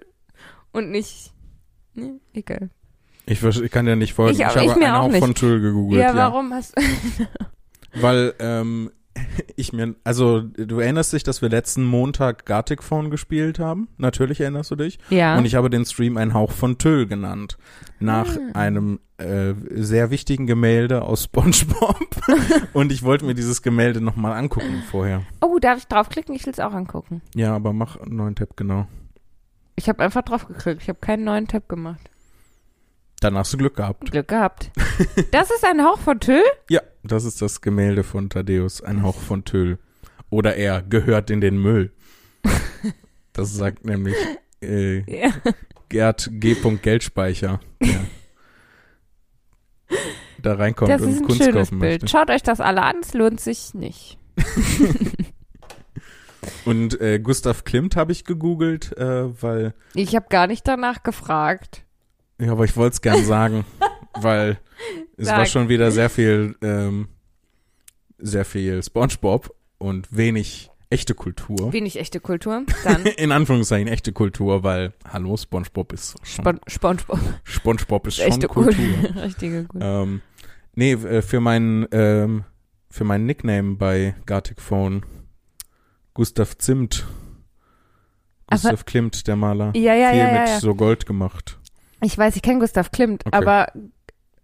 [0.72, 1.32] und nicht,
[1.94, 2.70] ne, egal.
[3.26, 4.34] Ich, ich kann dir nicht folgen.
[4.34, 5.20] Ich Ich, habe ich mir einen auch Hauch nicht.
[5.24, 6.02] von Tüll gegoogelt.
[6.02, 6.76] ja, Ja, warum hast
[7.94, 8.92] Weil ähm,
[9.56, 13.88] ich mir, also du erinnerst dich, dass wir letzten Montag Gartic Phone gespielt haben?
[13.98, 15.00] Natürlich erinnerst du dich.
[15.10, 15.38] Ja.
[15.38, 17.58] Und ich habe den Stream ein Hauch von Tüll genannt.
[18.00, 18.58] Nach Ah.
[18.60, 22.00] einem äh, sehr wichtigen Gemälde aus SpongeBob.
[22.74, 25.24] Und ich wollte mir dieses Gemälde nochmal angucken vorher.
[25.42, 26.34] oh, darf ich draufklicken?
[26.36, 27.22] Ich will es auch angucken.
[27.36, 28.88] Ja, aber mach einen neuen Tab, genau.
[29.76, 30.82] Ich habe einfach draufgeklickt.
[30.82, 32.10] Ich habe keinen neuen Tab gemacht.
[33.22, 34.12] Dann hast du Glück gehabt.
[34.12, 34.72] Glück gehabt.
[35.32, 36.44] Das ist ein Hauch von Tüll?
[36.70, 39.78] Ja, das ist das Gemälde von Thaddeus, ein Hauch von Tüll.
[40.30, 41.92] Oder er gehört in den Müll.
[43.34, 44.16] Das sagt nämlich
[44.62, 45.30] äh, Ja.
[45.88, 46.56] Gerd G.
[46.82, 48.02] Geldspeicher, der
[50.42, 52.02] da reinkommt Das und ist ein Kunst kaufen Bild.
[52.02, 52.08] möchte.
[52.10, 54.18] Schaut euch das alle an, es lohnt sich nicht.
[56.66, 61.84] Und äh, Gustav Klimt habe ich gegoogelt, äh, weil, Ich habe gar nicht danach gefragt.
[62.40, 63.66] Ja, aber ich wollte es gern sagen,
[64.22, 64.60] weil
[65.18, 65.38] es Sag.
[65.38, 67.10] war schon wieder sehr viel, ähm,
[68.18, 71.72] sehr viel SpongeBob und wenig echte Kultur.
[71.72, 72.64] Wenig echte Kultur.
[72.84, 77.20] Dann In Anführungszeichen echte Kultur, weil, hallo, SpongeBob ist schon, Spon Spongebob.
[77.44, 78.74] SpongeBob ist schon Echte Kultur.
[78.74, 79.24] Kultur.
[79.24, 79.88] Richtige Kultur.
[79.88, 80.22] Ähm,
[80.76, 82.44] nee, äh, für meinen, ähm,
[82.90, 85.04] für meinen Nickname bei Gartic Phone,
[86.14, 87.06] Gustav Zimt.
[88.48, 89.72] Gustav Klimt, der Maler.
[89.76, 90.60] Ja, ja, Viel ja, ja, mit ja.
[90.60, 91.59] so Gold gemacht.
[92.02, 93.36] Ich weiß, ich kenne Gustav Klimt, Okay.
[93.36, 93.68] aber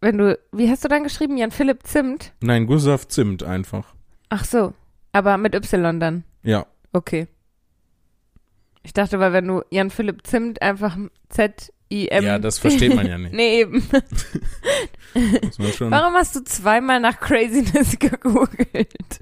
[0.02, 1.38] wenn du, wie hast du dann geschrieben?
[1.38, 2.34] Jan Philipp Zimt?
[2.42, 3.94] Nein, Gustav Zimt einfach.
[4.30, 4.74] Ach so,
[5.14, 6.24] aber mit Y dann.
[6.44, 6.66] Ja.
[6.94, 7.28] Okay.
[8.84, 10.98] Ich dachte, weil wenn du Jan Philipp Zimt einfach
[11.30, 12.24] Z-I-M.
[12.24, 13.34] ja, das versteht man ja nicht.
[13.34, 13.84] nee, eben.
[15.14, 19.22] Warum hast du zweimal nach Craziness gegoogelt?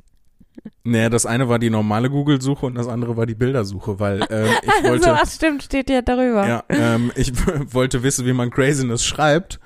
[0.86, 4.48] Naja, das eine war die normale Google-Suche und das andere war die Bildersuche, weil ähm,
[4.62, 5.06] ich wollte.
[5.06, 6.46] so, ach stimmt, steht ja darüber.
[6.48, 7.32] Ja, ähm, ich
[7.74, 9.60] wollte wissen, wie man Craziness schreibt.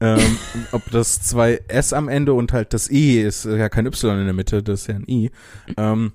[0.00, 0.38] Ähm,
[0.72, 4.26] ob das zwei S am Ende und halt das I ist ja kein Y in
[4.26, 5.30] der Mitte, das ist ja ein I.
[5.76, 6.12] Ähm,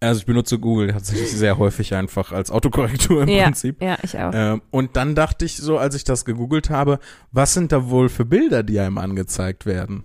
[0.00, 3.44] also ich benutze Google tatsächlich sehr häufig einfach als Autokorrektur im Ja.
[3.44, 3.80] Prinzip.
[3.80, 4.32] Ja, ich auch.
[4.34, 6.98] Ähm, und dann dachte ich so, als ich das gegoogelt habe,
[7.30, 10.04] was sind da wohl für Bilder, die einem angezeigt werden?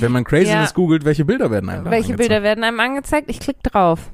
[0.00, 0.74] Wenn man Craziness Ja.
[0.74, 2.18] googelt, welche Bilder werden einem Welche angezeigt?
[2.18, 3.30] Bilder werden einem angezeigt?
[3.30, 4.10] Ich klicke drauf.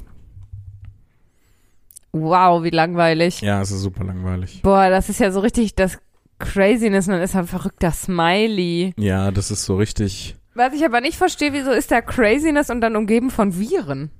[2.12, 3.40] Wow, wie langweilig.
[3.40, 4.60] Ja, es ist super langweilig.
[4.62, 5.98] Boah, das ist ja so richtig das
[6.38, 7.08] Craziness.
[7.08, 8.94] Man ist ein verrückter Smiley.
[8.96, 10.36] Ja, das ist so richtig.
[10.54, 14.10] Was ich aber nicht verstehe, wieso ist da Craziness und dann umgeben von Viren?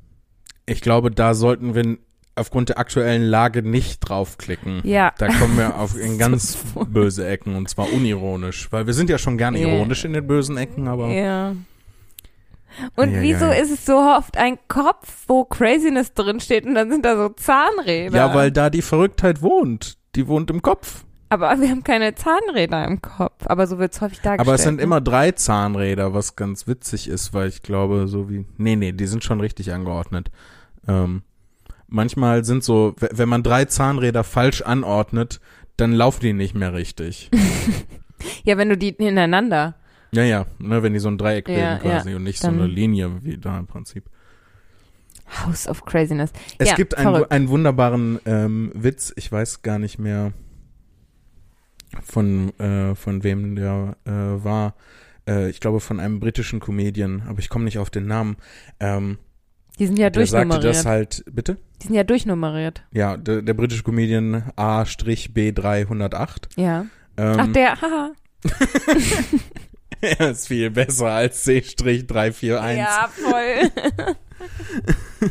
[0.66, 1.98] Ich glaube, da sollten wir
[2.37, 4.80] aufgrund der aktuellen Lage nicht draufklicken.
[4.85, 5.12] Ja.
[5.18, 6.59] Da kommen wir auf in ganz
[6.89, 10.57] böse Ecken und zwar unironisch, weil wir sind ja schon gerne ironisch in den bösen
[10.57, 11.55] Ecken, aber Ja.
[12.97, 13.62] Und Ja, wieso ja, ja.
[13.62, 17.28] ist es so oft ein Kopf, wo Craziness drin steht und dann sind da so
[17.28, 18.16] Zahnräder?
[18.16, 19.97] ja, weil da die Verrücktheit wohnt.
[20.16, 21.05] Die wohnt im Kopf.
[21.28, 23.47] Aber wir haben keine Zahnräder im Kopf.
[23.47, 24.41] Aber so wird's häufig dargestellt.
[24.41, 24.82] Aber es sind ne?
[24.82, 28.45] immer drei Zahnräder, was ganz witzig ist, weil ich glaube, so wie.
[28.57, 30.30] Nee, nee, die sind schon richtig angeordnet.
[30.87, 31.22] Ähm,
[31.95, 35.40] manchmal sind so, wenn man drei Zahnräder falsch anordnet,
[35.76, 37.30] dann laufen die nicht mehr richtig.
[38.45, 39.74] Ja, wenn du die hintereinander.
[40.12, 42.66] ja, ja, ne, wenn die so ein Dreieck bilden Ja, quasi und nicht so eine
[42.66, 44.05] Linie wie da im Prinzip.
[45.45, 46.32] House of Craziness.
[46.59, 50.32] Es Ja, gibt einen, einen wunderbaren ähm, Witz, ich weiß gar nicht mehr
[52.03, 54.74] von, äh, von wem der äh, war.
[55.28, 58.36] Äh, ich glaube von einem britischen Comedian, aber ich komme nicht auf den Namen.
[58.80, 59.18] Ähm,
[59.78, 60.76] Die sind ja der sagte durchnummeriert.
[60.76, 61.56] das halt, bitte?
[61.82, 62.84] Die sind ja durchnummeriert.
[62.92, 66.48] Ja, der, der britische Comedian A-B308.
[66.56, 66.86] Ja.
[67.16, 68.12] Ähm, Ach, der, haha.
[70.00, 72.76] er ist viel besser als C-341.
[72.76, 73.70] Ja, voll.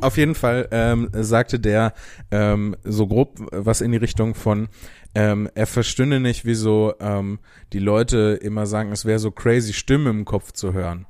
[0.00, 1.92] Auf jeden Fall ähm, sagte der
[2.30, 4.68] ähm, so grob was in die Richtung von,
[5.14, 7.40] ähm, er verstünde nicht, wieso ähm,
[7.72, 11.06] die Leute immer sagen, es wäre so crazy, Stimmen im Kopf zu hören.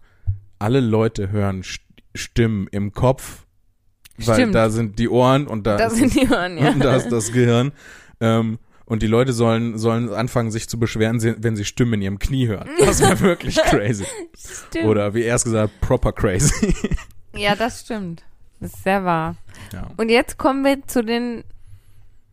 [0.58, 3.46] Alle Leute hören St Stimmen im Kopf,
[4.18, 4.54] weil Stimmt.
[4.54, 6.70] da sind die Ohren und da, Da ist, sind die Ohren, ja.
[6.70, 7.72] und da ist das Gehirn.
[8.20, 12.18] Ähm, und die Leute sollen, sollen anfangen, sich zu beschweren, wenn sie Stimmen in ihrem
[12.18, 12.68] Knie hören.
[12.80, 14.06] Das wäre wirklich crazy.
[14.36, 14.86] Stimmt.
[14.86, 16.74] Oder wie er es gesagt, proper crazy.
[17.34, 18.24] Ja, das stimmt.
[18.60, 19.36] Das ist sehr wahr.
[19.72, 19.88] ja.
[19.98, 21.44] Und jetzt kommen wir zu den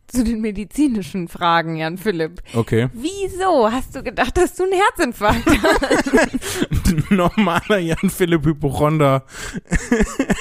[0.08, 2.42] zu den medizinischen Fragen, Jan Philipp.
[2.54, 2.88] Okay.
[2.92, 7.10] Wieso hast du gedacht, dass du einen Herzinfarkt hast?
[7.10, 9.24] normaler Jan Philipp Hypochonder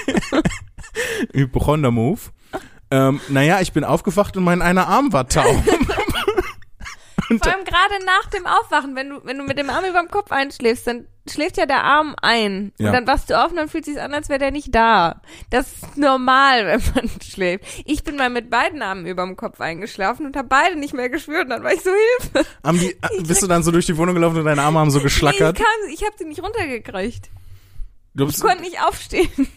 [1.33, 2.21] Hypochonder Move.
[2.91, 5.45] Ähm, naja, ich bin aufgewacht und mein einer Arm war taub.
[7.27, 10.09] Vor allem gerade nach dem Aufwachen, wenn du, wenn du mit dem Arm über dem
[10.09, 12.71] Kopf einschläfst, dann schläft ja der Arm ein.
[12.77, 12.87] Ja.
[12.87, 14.73] Und dann wachst du auf und dann fühlt es sich an, als wäre der nicht
[14.73, 15.21] da.
[15.49, 17.65] Das ist normal, wenn man schläft.
[17.85, 21.09] Ich bin mal mit beiden Armen über dem Kopf eingeschlafen und habe beide nicht mehr
[21.09, 21.45] gespürt.
[21.45, 22.47] Und dann war ich so Hilfe.
[22.73, 25.01] Die, äh, bist du dann so durch die Wohnung gelaufen und deine Arme haben so
[25.01, 25.57] geschlackert?
[25.59, 27.29] Ich, kam, ich habe sie nicht runtergekriegt.
[28.13, 29.29] Du Ich konnte nicht aufstehen.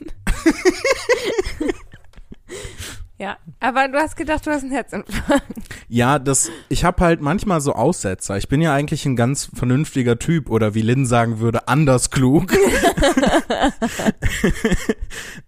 [3.19, 5.45] ja, aber du hast gedacht, du hast einen Herzinfarkt.
[5.89, 8.37] ja, das, ich habe halt manchmal so Aussetzer.
[8.37, 12.53] Ich bin ja eigentlich ein ganz vernünftiger Typ oder wie Lynn sagen würde, anders klug.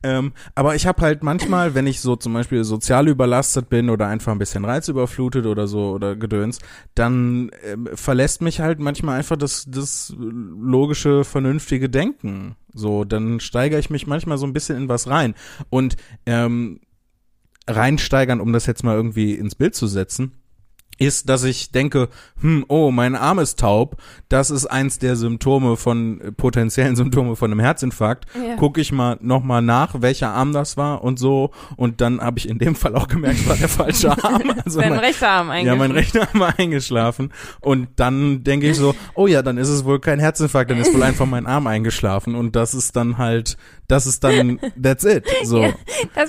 [0.03, 4.09] ähm, aber ich habe halt manchmal, wenn ich so zum Beispiel sozial überlastet bin oder
[4.09, 6.59] einfach ein bisschen reizüberflutet oder so oder gedöns,
[6.97, 12.57] dann ähm, verlässt mich halt manchmal einfach das, das logische, vernünftige Denken.
[12.75, 15.35] So, dann steigere ich mich manchmal so ein bisschen in was rein.
[15.71, 15.97] Und
[16.27, 16.81] ähm,
[17.71, 20.33] reinsteigern, um das jetzt mal irgendwie ins Bild zu setzen.
[21.01, 22.09] Ist, dass ich denke,
[22.41, 23.97] hm, oh, mein Arm ist taub.
[24.29, 28.27] Das ist eins der Symptome von äh, potenziellen Symptome von einem Herzinfarkt.
[28.35, 28.57] Ja.
[28.57, 31.51] Gucke ich mal noch mal nach, welcher Arm das war und so.
[31.77, 34.53] Und dann habe ich in dem Fall auch gemerkt, war der falsche Arm.
[34.65, 35.67] Also Dein mein, rechter Arm eigentlich.
[35.67, 37.33] ja, mein rechter Arm war eingeschlafen.
[37.61, 40.93] Und dann denke ich so, oh ja, dann ist es wohl kein Herzinfarkt, dann ist
[40.93, 42.35] wohl einfach mein Arm eingeschlafen.
[42.35, 43.57] Und das ist dann halt,
[43.89, 45.25] das ist dann, that's it.
[45.45, 45.63] So.
[45.63, 45.73] Ja,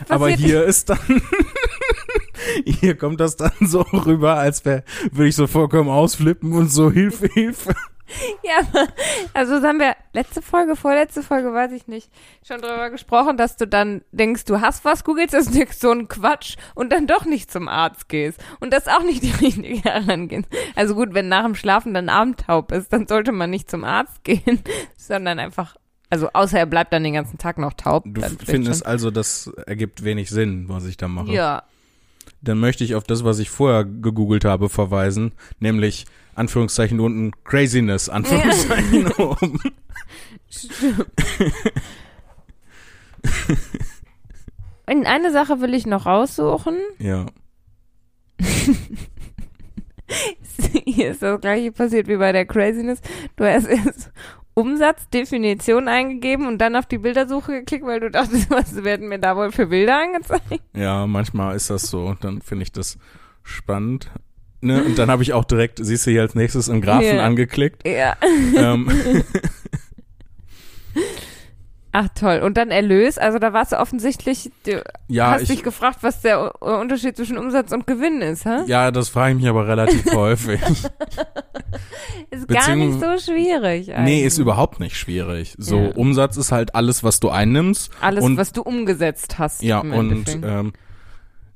[0.08, 1.22] Aber hier ist dann,
[2.66, 6.92] hier kommt das dann so rüber, als wäre, würde ich so vollkommen ausflippen und so
[6.92, 7.74] Hilfe, Hilfe.
[8.44, 8.84] Ja,
[9.34, 12.10] also das haben wir letzte Folge, vorletzte Folge, weiß ich nicht,
[12.46, 16.08] schon drüber gesprochen, dass du dann denkst, du hast was, googelst, das ist so ein
[16.08, 18.44] Quatsch und dann doch nicht zum Arzt gehst.
[18.60, 20.46] Und das auch nicht die richtige Herangehen.
[20.76, 24.24] Also gut, wenn nach dem Schlafen dann armtaub ist, dann sollte man nicht zum Arzt
[24.24, 24.62] gehen,
[24.98, 25.76] sondern einfach,
[26.10, 28.04] also außer er bleibt dann den ganzen Tag noch taub.
[28.06, 31.16] Du findest also, das ergibt wenig Sinn, was ich da schon.
[31.16, 31.32] mache.
[31.32, 31.64] Ja,
[32.42, 38.10] Dann möchte ich auf das, was ich vorher gegoogelt habe, verweisen, nämlich Anführungszeichen unten Craziness,
[38.10, 39.60] Anführungszeichen oben.
[40.50, 41.06] stimmt.
[44.88, 46.78] In eine Sache will ich noch raussuchen.
[47.00, 47.28] Ja.
[50.86, 53.00] Hier ist das gleiche passiert wie bei der Craziness.
[53.36, 54.12] Du hast erst
[54.62, 59.36] Umsatzdefinition eingegeben und dann auf die Bildersuche geklickt, weil du dachtest, was werden mir da
[59.36, 60.62] wohl für Bilder angezeigt?
[60.76, 62.16] Ja, manchmal ist das so.
[62.22, 62.98] Dann finde ich das
[63.44, 64.10] spannend.
[64.62, 64.84] Ne?
[64.84, 67.26] Und dann habe ich auch direkt, siehst du hier als nächstes einen Graphen Ja.
[67.26, 67.86] angeklickt.
[67.88, 68.16] Ja.
[68.56, 68.88] ähm,
[71.94, 72.40] Ach toll.
[72.40, 76.22] Und dann Erlös, also da warst du offensichtlich, du ja, hast ich, dich gefragt, was
[76.22, 78.60] der Unterschied zwischen Umsatz und Gewinn ist, hä?
[78.68, 80.62] ja, das frage ich mich aber relativ häufig.
[82.30, 83.94] Ist gar nicht so schwierig.
[83.94, 84.06] Eigentlich.
[84.06, 85.56] Nee, ist überhaupt nicht schwierig.
[85.58, 85.92] So, Ja.
[85.96, 87.92] Umsatz ist halt alles, was du einnimmst.
[88.00, 89.62] Alles, und- was du umgesetzt hast.
[89.62, 90.72] Ja, und ähm,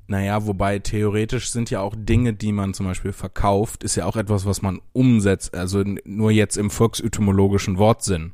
[0.08, 4.16] naja, wobei theoretisch sind ja auch Dinge, die man zum Beispiel verkauft, ist ja auch
[4.16, 8.32] etwas, was man umsetzt, also nur jetzt im volksetymologischen Wortsinn.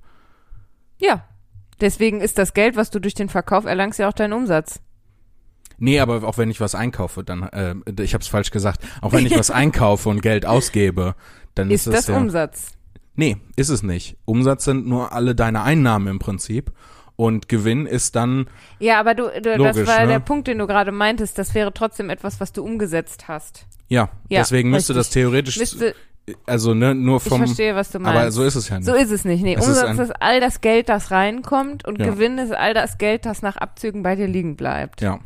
[0.98, 1.24] ja.
[1.82, 4.80] Deswegen ist das Geld, was du durch den Verkauf erlangst, ja auch dein Umsatz.
[5.78, 9.12] Nee, aber auch wenn ich was einkaufe, dann, äh, ich habe es falsch gesagt, auch
[9.12, 11.16] wenn ich was einkaufe und Geld ausgebe,
[11.54, 12.72] dann ist, Ist das ja, Umsatz?
[13.16, 14.16] Nee, ist es nicht.
[14.24, 16.72] Umsatz sind nur alle deine Einnahmen im Prinzip
[17.16, 18.46] und Gewinn ist dann,
[18.78, 20.06] Ja, aber du, du das Logisch, war ne?
[20.06, 21.36] der Punkt, den du gerade meintest.
[21.36, 23.66] Das wäre trotzdem etwas, was du umgesetzt hast.
[23.88, 25.06] ja, Ja, deswegen müsste richtig.
[25.08, 25.94] das theoretisch, Müsste,
[26.46, 28.16] also ne, nur ich vom, verstehe, was du meinst.
[28.20, 28.86] aber so ist es ja nicht.
[28.86, 29.42] So ist es nicht.
[29.42, 32.06] Nee, Es ist Umsatz ein- ist all das Geld, das reinkommt und Ja.
[32.06, 35.00] Gewinn ist all das Geld, das nach Abzügen bei dir liegen bleibt.
[35.00, 35.18] Ja,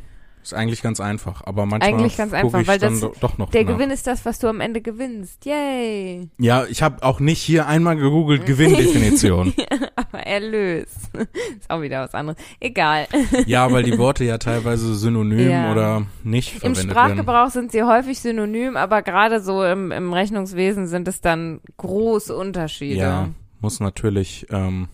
[0.47, 3.51] ist eigentlich ganz einfach, aber manchmal Eigentlich ganz einfach, weil dann das- do- doch noch
[3.51, 3.72] Der nach.
[3.72, 5.44] Gewinn ist das, was du am Ende gewinnst.
[5.44, 6.28] Yay.
[6.38, 9.53] Ja, ich habe auch nicht hier einmal gegoogelt Gewinndefinition.
[9.97, 10.88] Aber Erlös.
[11.59, 12.38] ist auch wieder was anderes.
[12.61, 13.07] Egal.
[13.47, 15.72] ja, weil die Worte ja teilweise synonym Ja.
[15.72, 17.16] oder nicht Im verwendet werden.
[17.18, 22.34] Sprachgebrauch sind sie häufig synonym, aber gerade so im, im Rechnungswesen sind es dann große
[22.36, 23.01] Unterschiede.
[23.01, 23.28] Ja,
[23.61, 24.88] muss natürlich ähm,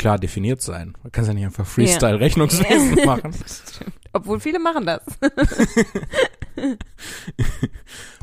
[0.00, 0.96] klar definiert sein.
[1.02, 3.32] Man kann ja nicht einfach Freestyle-Rechnungswesen machen.
[3.34, 3.92] Stimmt.
[4.12, 5.02] Obwohl viele machen das.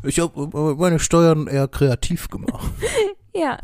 [0.03, 2.69] Ich habe meine Steuern eher kreativ gemacht.
[3.33, 3.59] Ja.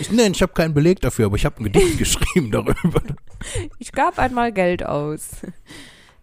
[0.00, 3.02] Ich, nein, ich habe keinen Beleg dafür, aber ich habe ein Gedicht geschrieben darüber.
[3.78, 5.28] Ich gab einmal Geld aus.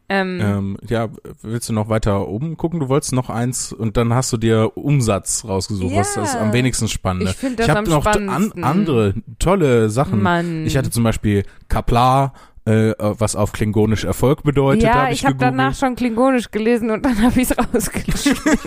[0.07, 1.09] Ähm, Ähm, ja,
[1.41, 2.79] willst du noch weiter oben gucken?
[2.79, 6.21] Du wolltest noch eins und dann hast du dir Umsatz rausgesucht, was Ja.
[6.21, 7.31] das am wenigsten spannende.
[7.31, 10.21] Ich finde das ich habe noch an, andere tolle Sachen.
[10.21, 10.65] Mann.
[10.67, 12.33] Ich hatte zum Beispiel Kapla,
[12.65, 14.83] äh, was auf Klingonisch Erfolg bedeutet.
[14.83, 18.59] ja, hab ich, ich habe danach schon Klingonisch gelesen und dann habe ich es rausgeschrieben.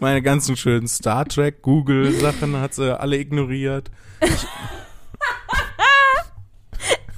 [0.00, 3.90] Meine ganzen schönen Star Trek Google Sachen hat sie alle ignoriert.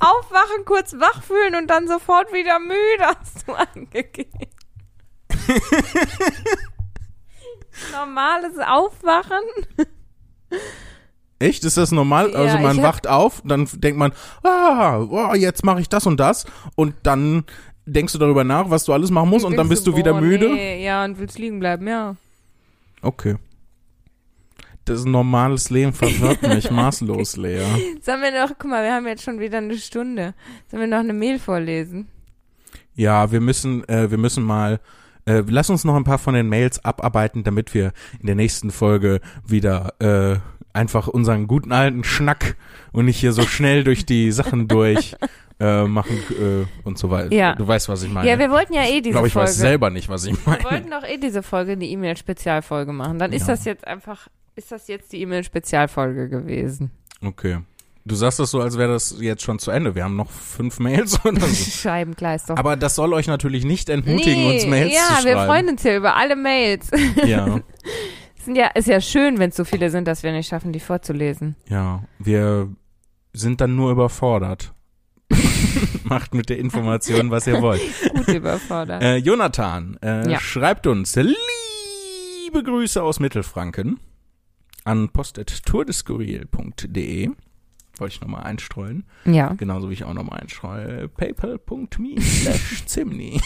[0.04, 4.48] Aufwachen, kurz wach fühlen und dann sofort wieder müde, hast du angegeben.
[7.92, 9.42] Normales Aufwachen.
[11.38, 11.64] Echt?
[11.64, 12.30] Ist das normal?
[12.30, 16.18] Ja, also man wacht auf, dann denkt man, ah, oh, jetzt mache ich das und
[16.18, 16.46] das
[16.76, 17.44] und dann
[17.86, 20.12] denkst du darüber nach, was du alles machen musst und dann Willst bist du wieder
[20.12, 20.48] boah, müde.
[20.48, 22.16] Nee, ja, und willst liegen bleiben, ja.
[23.02, 23.36] Okay.
[24.84, 27.62] Das ist ein normales Leben verwirrt mich maßlos, Lea.
[28.02, 30.34] Sollen wir noch, guck mal, wir haben jetzt schon wieder eine Stunde.
[30.70, 32.08] Sollen wir noch eine Mail vorlesen?
[32.94, 34.80] Ja, wir müssen, äh, wir müssen mal,
[35.26, 38.70] äh, lass uns noch ein paar von den Mails abarbeiten, damit wir in der nächsten
[38.70, 40.36] Folge wieder äh,
[40.74, 42.56] einfach unseren guten alten Schnack
[42.92, 45.16] und nicht hier so schnell durch die Sachen durch
[45.60, 47.32] äh, machen äh, und so weiter.
[47.32, 47.54] Ja.
[47.54, 48.28] Du weißt, was ich meine.
[48.28, 49.48] Ja, wir wollten ja eh ich diese glaube, ich Folge.
[49.48, 50.64] weiß selber nicht, was ich wir meine.
[50.64, 53.18] wollten doch eh diese Folge eine E-Mail-Spezialfolge machen.
[53.18, 53.54] Dann ist Ja.
[53.54, 56.90] das jetzt einfach, ist das jetzt die E-Mail-Spezialfolge gewesen.
[57.22, 57.58] Okay.
[58.06, 59.94] Du sagst das so, als wäre das jetzt schon zu Ende.
[59.94, 61.70] Wir haben noch fünf Mails oder so.
[61.70, 62.58] Scheibenkleister.
[62.58, 65.26] Aber das soll euch natürlich nicht entmutigen, uns Mails ja, zu schreiben.
[65.26, 66.90] wir freuen uns ja über alle Mails.
[67.24, 67.60] Ja,
[68.44, 70.80] Sind ja, ist ja schön, wenn es so viele sind, dass wir nicht schaffen, die
[70.80, 71.56] vorzulesen.
[71.68, 72.02] ja.
[72.18, 72.68] Wir
[73.32, 74.74] sind dann nur überfordert.
[76.04, 77.80] Macht mit der Information, was ihr wollt.
[78.14, 79.02] Gut überfordert.
[79.02, 80.38] Äh, Jonathan äh, Ja.
[80.38, 83.98] schreibt uns liebe Grüße aus Mittelfranken
[84.84, 87.30] an post.tourdeskurril.de.
[87.96, 89.04] Wollte ich nochmal einstreuen.
[89.24, 89.52] ja.
[89.54, 91.08] Genauso wie ich auch nochmal einstreue.
[91.08, 93.40] paypal.me slash Zimni.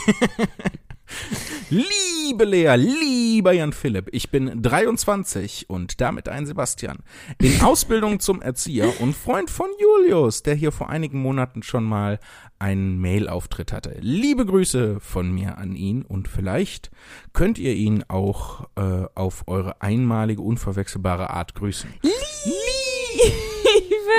[1.70, 6.98] Liebe Lea, lieber Jan Philipp, ich bin 23 und damit ein Sebastian.
[7.40, 12.18] In Ausbildung zum Erzieher und Freund von Julius, der hier vor einigen Monaten schon mal
[12.60, 13.96] einen Mail-Auftritt hatte.
[14.00, 16.90] Liebe Grüße von mir an ihn und vielleicht
[17.32, 21.88] könnt ihr ihn auch äh, auf eure einmalige, unverwechselbare Art grüßen.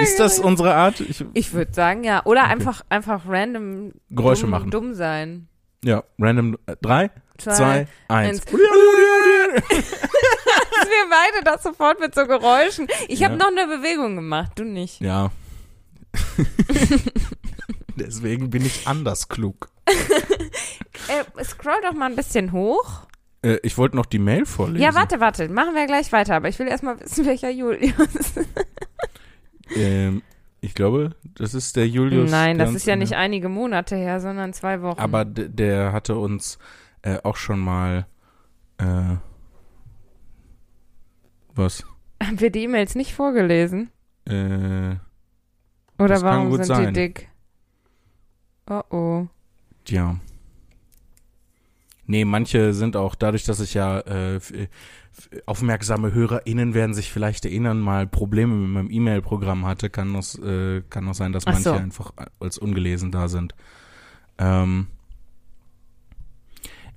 [0.02, 1.00] Ist das unsere Art?
[1.02, 2.24] Ich, Ich würde sagen, ja.
[2.26, 2.52] Oder Okay.
[2.52, 4.72] einfach, einfach random Geräusche dumm, machen.
[4.72, 5.48] dumm sein.
[5.84, 6.58] Ja, random.
[6.66, 8.42] Äh, drei, zwei, eins.
[8.42, 8.46] eins.
[8.52, 8.62] wir
[11.10, 12.88] beide das sofort mit so Geräuschen.
[13.08, 13.40] Ich habe Ja.
[13.40, 15.02] noch eine Bewegung gemacht, du nicht.
[15.02, 15.32] Ja.
[17.96, 19.70] Deswegen bin ich anders klug.
[21.08, 23.08] Äh, scroll doch mal ein bisschen hoch.
[23.42, 24.84] Äh, ich wollte noch die Mail vorlesen.
[24.84, 25.50] Ja, warte, warte.
[25.50, 26.36] Machen wir gleich weiter.
[26.36, 27.94] Aber ich will erstmal wissen, welcher Julius.
[29.76, 30.22] Ähm,
[30.62, 32.30] ich glaube, das ist der Julius.
[32.30, 35.00] Nein, das ist ja nicht einige Monate her, sondern zwei Wochen.
[35.00, 36.60] Aber der hatte uns
[37.02, 38.06] äh, auch schon mal.
[38.78, 39.16] Äh,
[41.56, 41.84] was?
[42.22, 43.90] haben wir die E-Mails nicht vorgelesen?
[44.26, 45.00] Äh, Oder
[45.98, 46.94] Das kann warum gut sind sein.
[46.94, 47.30] die dick?
[48.70, 49.28] Oh oh.
[49.88, 50.18] ja.
[52.06, 54.52] Nee, manche sind auch dadurch, dass ich ja äh, f-
[55.46, 60.82] aufmerksame HörerInnen werden sich vielleicht erinnern, mal Probleme mit meinem E-Mail-Programm hatte, kann das, äh,
[60.90, 61.74] kann auch sein, dass Ach manche so.
[61.76, 63.54] einfach als ungelesen da sind.
[64.40, 64.88] Ähm,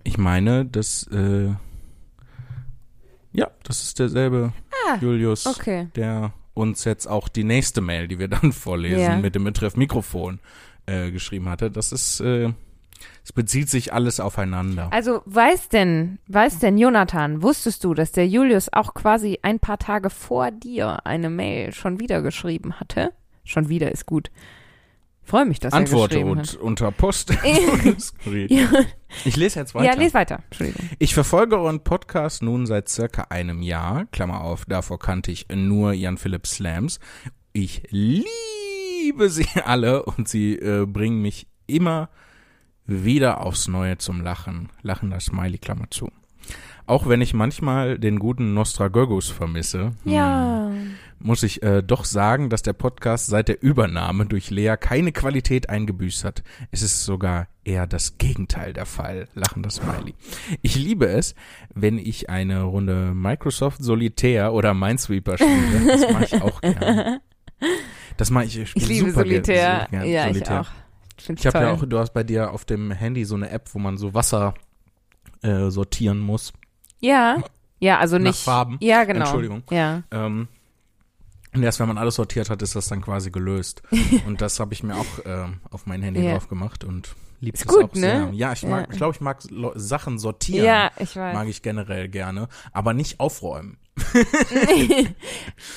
[0.04, 1.50] ich meine, dass äh,
[3.32, 4.52] ja, das ist derselbe
[4.88, 5.88] Ah, Julius, Okay.
[5.94, 9.16] der uns jetzt auch die nächste Mail, die wir dann vorlesen, Ja.
[9.18, 10.38] mit dem Betreff Mikrofon
[10.86, 11.70] äh, geschrieben hatte.
[11.70, 12.52] Das ist, äh,
[13.24, 14.88] es bezieht sich alles aufeinander.
[14.92, 19.78] Also weiß denn, weiß denn Jonathan, wusstest du, dass der Julius auch quasi ein paar
[19.78, 23.12] Tage vor dir eine Mail schon wieder geschrieben hatte?
[23.44, 24.30] Schon wieder ist gut.
[25.24, 27.32] Ich freue mich, dass Antworte er geschrieben und unter Post.
[27.42, 27.44] hat.
[28.48, 28.68] ja,
[29.24, 29.86] ich lese jetzt weiter.
[29.86, 30.40] ja, les weiter.
[30.50, 30.88] Entschuldigung.
[30.98, 34.06] Ich verfolge euren Podcast nun seit circa einem Jahr.
[34.06, 36.98] Klammer auf, davor kannte ich nur Jan-Philipp Slams.
[37.52, 38.26] Ich liebe
[39.28, 42.08] sie alle und sie äh, bringen mich immer
[42.86, 44.68] wieder aufs Neue zum Lachen.
[44.82, 46.10] Lachender Smiley, Klammer zu.
[46.86, 50.70] Auch wenn ich manchmal den guten Nostragogos vermisse, hm, Ja.
[51.20, 55.70] muss ich äh, doch sagen, dass der Podcast seit der Übernahme durch Lea keine Qualität
[55.70, 56.42] eingebüßt hat.
[56.72, 59.28] Es ist sogar eher das Gegenteil der Fall.
[59.34, 60.14] Lachender Smiley.
[60.60, 61.36] Ich liebe es,
[61.72, 65.86] wenn ich eine Runde Microsoft Solitär oder Minesweeper spiele.
[65.86, 67.20] Das mache ich auch gerne.
[68.16, 68.58] Das mache ich.
[68.58, 69.80] Ich spiele liebe super Solitär.
[69.90, 70.60] so gern ja, Solitär.
[70.60, 70.70] ich auch.
[71.18, 73.68] Ich, Ich habe ja auch, du hast bei dir auf dem Handy so eine App,
[73.72, 74.54] wo man so Wasser
[75.42, 76.52] äh, sortieren muss.
[77.00, 77.42] Ja.
[77.80, 78.40] Ja, also Nach nicht.
[78.42, 78.76] Farben.
[78.80, 79.20] Ja, genau.
[79.20, 79.62] Entschuldigung.
[79.70, 80.02] Ja.
[80.10, 80.48] Ähm,
[81.54, 83.82] und erst wenn man alles sortiert hat, ist das dann quasi gelöst.
[84.26, 86.32] und das habe ich mir auch ähm, auf mein Handy Ja.
[86.32, 88.26] drauf gemacht und liebe es gut, auch sehr.
[88.26, 88.36] ne?
[88.36, 88.92] Ja, ich mag, Ja.
[88.92, 89.38] ich glaube, ich mag
[89.74, 90.64] Sachen sortieren.
[90.64, 91.34] Ja, ich weiß.
[91.34, 93.76] Mag ich generell gerne, aber nicht aufräumen.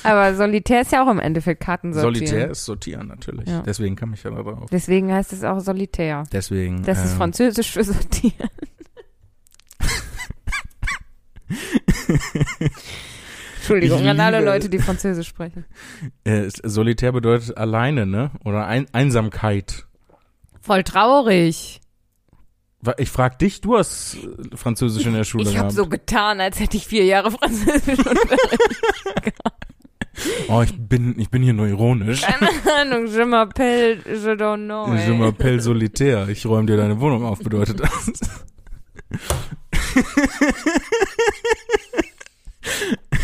[0.02, 2.26] Aber Solitär ist ja auch im Endeffekt Karten sortieren.
[2.26, 3.48] Solitär ist sortieren natürlich.
[3.48, 3.62] Ja.
[3.62, 4.68] Deswegen kam ich ja da drauf.
[4.70, 6.24] Deswegen heißt es auch Solitär.
[6.32, 6.82] Deswegen.
[6.82, 8.50] Das ist ähm, französisch für sortieren.
[13.56, 15.64] Entschuldigung an alle Leute, die Französisch sprechen.
[16.24, 18.30] äh, Solitär bedeutet alleine, ne?
[18.44, 19.86] Oder ein Einsamkeit.
[20.60, 21.80] Voll traurig.
[22.98, 24.16] Ich frag dich, du hast
[24.54, 28.50] Französisch in der Schule Ich habe so getan, als hätte ich vier Jahre Französisch Unterricht.
[30.48, 32.22] oh, ich bin, ich bin hier nur ironisch.
[32.22, 32.48] Keine
[32.80, 34.94] Ahnung, je m'appelle, je don't know.
[34.94, 36.28] Je m'appelle Solitär.
[36.28, 38.12] Ich räume dir deine Wohnung auf, bedeutet das.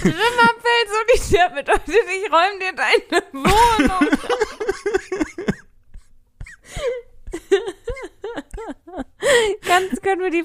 [0.04, 4.08] Je m'appelle Solitär bedeutet, ich räume dir deine Wohnung.
[4.10, 4.51] Ganz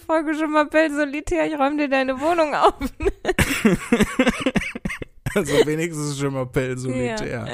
[0.08, 2.74] Folge Je m'appelle Solitär, ich räume dir deine Wohnung auf.
[5.36, 7.48] Also wenigstens Je m'appelle Solitär.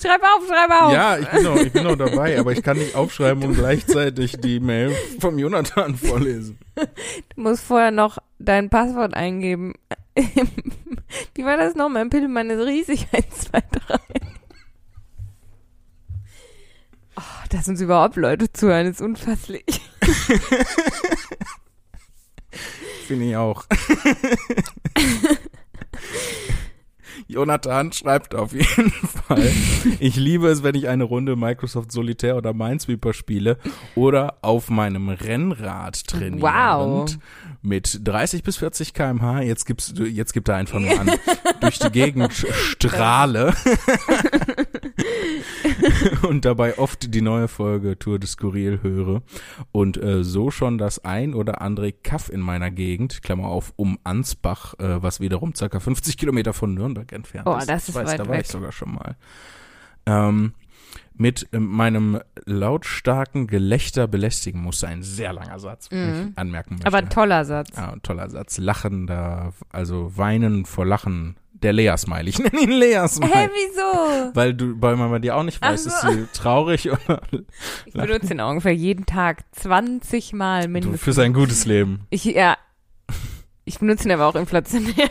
[0.00, 0.92] Schreib auf, schreib auf.
[0.92, 4.40] Ja, ich bin, noch, ich bin noch dabei, aber ich kann nicht aufschreiben und gleichzeitig
[4.40, 6.58] die Mail vom Jonathan vorlesen.
[6.74, 6.86] Du
[7.36, 9.74] musst vorher noch dein Passwort eingeben.
[11.34, 11.88] Wie war das noch?
[11.90, 13.06] Mein Pillemann ist riesig.
[13.12, 13.98] 1, 2, 3.
[17.50, 19.64] dass uns überhaupt Leute zuhören, ist unfasslich.
[23.10, 23.64] Finde ich auch.
[27.28, 28.90] Jonathan schreibt auf jeden
[29.26, 29.50] Fall,
[29.98, 33.58] ich liebe es, wenn ich eine Runde Microsoft Solitär oder Minesweeper spiele
[33.94, 37.16] oder auf meinem Rennrad trainierend Wow.
[37.62, 41.10] mit 30 bis 40 kmh, jetzt gibst du, jetzt gibt er einfach nur an,
[41.60, 42.32] durch die Gegend
[42.68, 43.54] strahle.
[46.28, 49.22] Und dabei oft die neue Folge Tour de Skurril höre.
[49.72, 53.98] Und äh, so schon das ein oder andere Kaff in meiner Gegend, Klammer auf, um
[54.04, 57.68] Ansbach, äh, was wiederum circa 50 Kilometer von Nürnberg entfernt Oh, ist.
[57.68, 58.42] das Ich ist weiß, weit da war weg.
[58.42, 59.16] ich sogar schon mal.
[60.06, 60.54] Ähm,
[61.14, 64.88] mit ähm, meinem lautstarken Gelächter belästigen musste.
[64.88, 66.30] Ein sehr langer Satz, Mhm.
[66.32, 66.86] ich anmerken möchte.
[66.86, 67.68] Aber ein toller Satz.
[67.76, 68.56] Ja, ein toller Satz.
[68.58, 71.36] Lachen da, also weinen vor Lachen.
[71.52, 72.30] Der Lea-Smiley.
[72.30, 73.34] Ich nenne ihn Lea-Smiley.
[73.34, 74.34] Hä, wieso?
[74.34, 76.08] Weil du, weil man bei dir auch nicht weiß, ist so.
[76.10, 77.20] sie traurig oder
[77.84, 81.02] Ich benutze den ungefähr jeden Tag 20 Mal du, mindestens.
[81.02, 82.06] für sein gutes Leben.
[82.08, 82.56] Ich, ja.
[83.66, 85.10] Ich benutze ihn aber auch inflationär.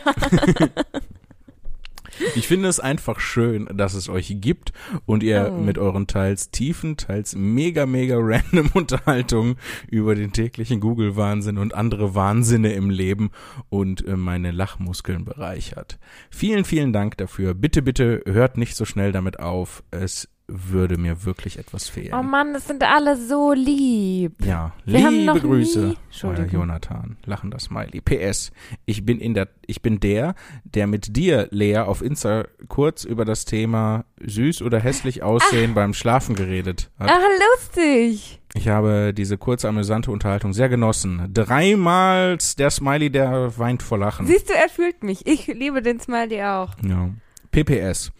[2.36, 4.72] Ich finde es einfach schön, dass es euch gibt
[5.06, 5.58] und ihr Oh.
[5.60, 9.56] mit euren teils tiefen, teils mega, mega random Unterhaltungen
[9.88, 13.30] über den täglichen Google-Wahnsinn und andere Wahnsinne im Leben
[13.68, 15.98] und äh, meine Lachmuskeln bereichert.
[16.30, 17.54] Vielen, vielen Dank dafür.
[17.54, 19.82] Bitte, bitte hört nicht so schnell damit auf.
[19.90, 22.14] Es würde mir wirklich etwas fehlen.
[22.14, 24.44] Oh Mann, das sind alle so lieb.
[24.44, 25.94] Ja, Wir liebe noch Grüße,
[26.24, 26.44] euer.
[26.46, 28.00] Jonathan, lachender Smiley.
[28.00, 28.50] PS,
[28.84, 30.34] ich bin in der, ich bin der,
[30.64, 35.94] der mit dir, Lea, auf Insta kurz über das Thema süß oder hässlich aussehen beim
[35.94, 37.10] Schlafen geredet hat.
[37.12, 37.20] Ach,
[37.54, 38.40] lustig.
[38.54, 41.30] Ich habe diese kurze amüsante Unterhaltung sehr genossen.
[41.32, 44.26] Dreimal der Smiley, der weint vor Lachen.
[44.26, 45.26] Siehst du, er fühlt mich.
[45.26, 46.74] Ich liebe den Smiley auch.
[46.82, 47.10] Ja.
[47.52, 48.12] PPS.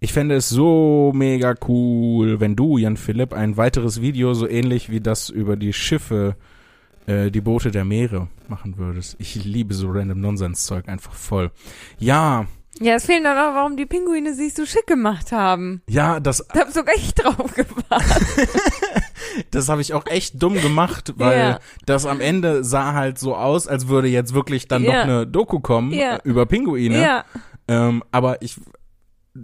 [0.00, 4.90] Ich fände es so mega cool, wenn du, Jan Philipp, ein weiteres Video so ähnlich
[4.90, 6.36] wie das über die Schiffe,
[7.06, 9.16] äh, die Boote der Meere machen würdest.
[9.18, 11.50] Ich liebe so random Nonsenszeug einfach voll.
[11.98, 12.46] Ja,
[12.80, 15.82] Ja, es fehlt noch, warum die Pinguine sich so schick gemacht haben.
[15.88, 18.48] ja, das, Ich hab sogar ich drauf gewartet.
[19.50, 21.58] das habe ich auch echt dumm gemacht, weil Ja.
[21.86, 24.92] das am Ende sah halt so aus, als würde jetzt wirklich dann Ja.
[24.92, 26.20] noch eine Doku kommen Ja.
[26.22, 27.02] über Pinguine.
[27.02, 27.24] Ja.
[27.66, 28.60] Ähm, aber ich,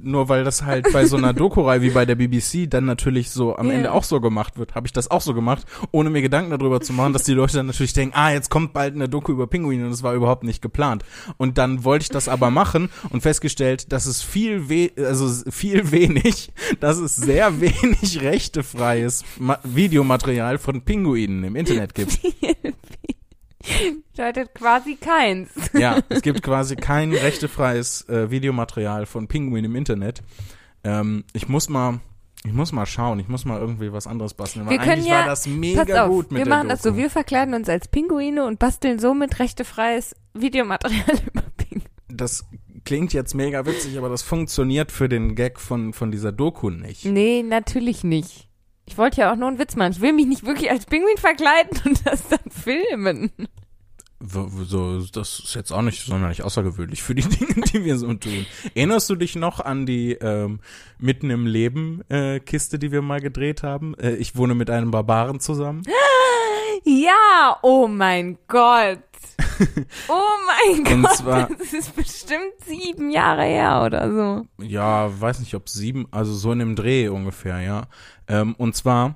[0.03, 3.57] nur weil das halt bei so einer Doku-Reihe wie bei der BBC dann natürlich so
[3.57, 3.74] am Ja.
[3.74, 6.80] Ende auch so gemacht wird, habe ich das auch so gemacht, ohne mir Gedanken darüber
[6.80, 9.47] zu machen, dass die Leute dann natürlich denken, ah, jetzt kommt bald eine Doku über
[9.47, 11.05] Pinguine und das war überhaupt nicht geplant.
[11.36, 15.90] Und dann wollte ich das aber machen und festgestellt, dass es viel we also viel
[15.90, 22.18] wenig, dass es sehr wenig rechtefreies Ma Videomaterial von Pinguinen im Internet gibt.
[24.12, 25.51] Bedeutet quasi keins.
[25.73, 30.23] Ja, es gibt quasi kein rechtefreies äh, Videomaterial von Pinguin im Internet.
[30.85, 32.01] Ähm, ich muss mal,
[32.45, 34.69] ich muss mal schauen, ich muss mal irgendwie was anderes basteln.
[34.69, 36.97] Wir können eigentlich ja- war das Pass mega auf, gut mit wir machen das so,
[36.97, 41.85] wir verkleiden uns als Pinguine und basteln somit rechtefreies Videomaterial über Pinguine.
[42.09, 42.45] Das
[42.85, 47.07] klingt jetzt mega witzig, aber das funktioniert für den Gag von, von dieser Doku nicht.
[47.07, 48.49] Nee, natürlich nicht.
[48.87, 49.93] Ich wollte ja auch nur einen Witz machen.
[49.93, 53.30] Ich will mich nicht wirklich als Pinguin verkleiden und das dann filmen.
[54.20, 58.47] So, das ist jetzt auch nicht sonderlich außergewöhnlich für die Dinge, die wir so tun.
[58.74, 60.61] Erinnerst du dich noch an die ähm,
[60.99, 63.95] Mitten im Leben äh, Kiste, die wir mal gedreht haben?
[63.99, 65.82] Äh, ich wohne mit einem Barbaren zusammen.
[66.87, 68.99] Ja, oh mein Gott.
[70.09, 74.47] Oh mein Und Gott, zwar- das ist bestimmt sieben Jahre her oder so.
[74.64, 77.83] Ja, weiß nicht, ob sieben, also so in dem Dreh ungefähr, ja.
[78.29, 79.14] Ähm, und zwar,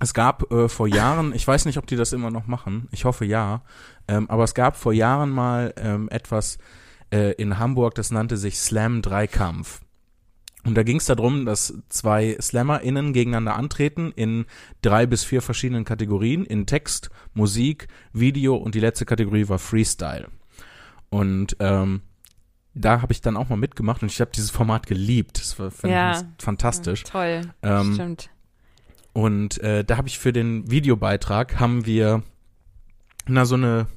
[0.00, 3.04] es gab äh, vor Jahren, ich weiß nicht, ob die das immer noch machen, ich
[3.04, 3.62] hoffe ja,
[4.08, 6.58] ähm, aber es gab vor Jahren mal ähm, etwas
[7.12, 9.80] äh, in Hamburg, das nannte sich Slam Dreikampf.
[10.64, 14.46] Und da ging es darum, dass zwei SlammerInnen gegeneinander antreten in
[14.80, 20.28] drei bis vier verschiedenen Kategorien, in Text, Musik, Video und die letzte Kategorie war Freestyle.
[21.10, 22.02] Und ähm,
[22.74, 25.38] da habe ich dann auch mal mitgemacht und ich habe dieses Format geliebt.
[25.40, 26.20] Das war Ja.
[26.20, 27.02] ich fantastisch.
[27.04, 28.30] Toll, Ähm, stimmt.
[29.12, 32.22] Und äh, da habe ich für den Videobeitrag haben wir
[33.26, 33.88] na so eine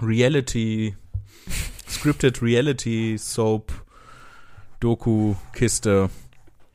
[0.00, 0.94] Reality
[1.88, 3.85] scripted Reality Soap
[4.86, 6.10] Doku Kiste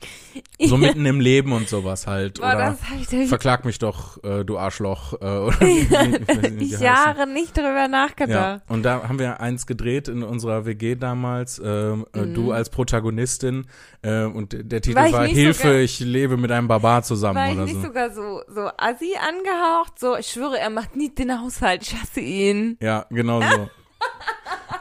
[0.60, 2.78] so mitten im Leben und sowas halt Boah, oder
[3.28, 6.72] verklag mich doch äh, du Arschloch äh, oder ich.
[6.80, 8.64] Jahre nicht drüber Ja, nachgedacht.
[8.68, 12.34] und da haben wir eins gedreht in unserer WG damals, ähm, äh, Mhm.
[12.34, 13.66] du als Protagonistin
[14.02, 17.38] äh, und der Titel War ich war Hilfe, sogar- ich lebe mit einem Barbar zusammen
[17.38, 17.82] War ich oder nicht so.
[17.84, 20.00] sogar so, so assi angehaucht?
[20.00, 22.78] So, ich schwöre, er macht nie den Haushalt, ich hasse ihn.
[22.82, 23.70] Ja, genau so.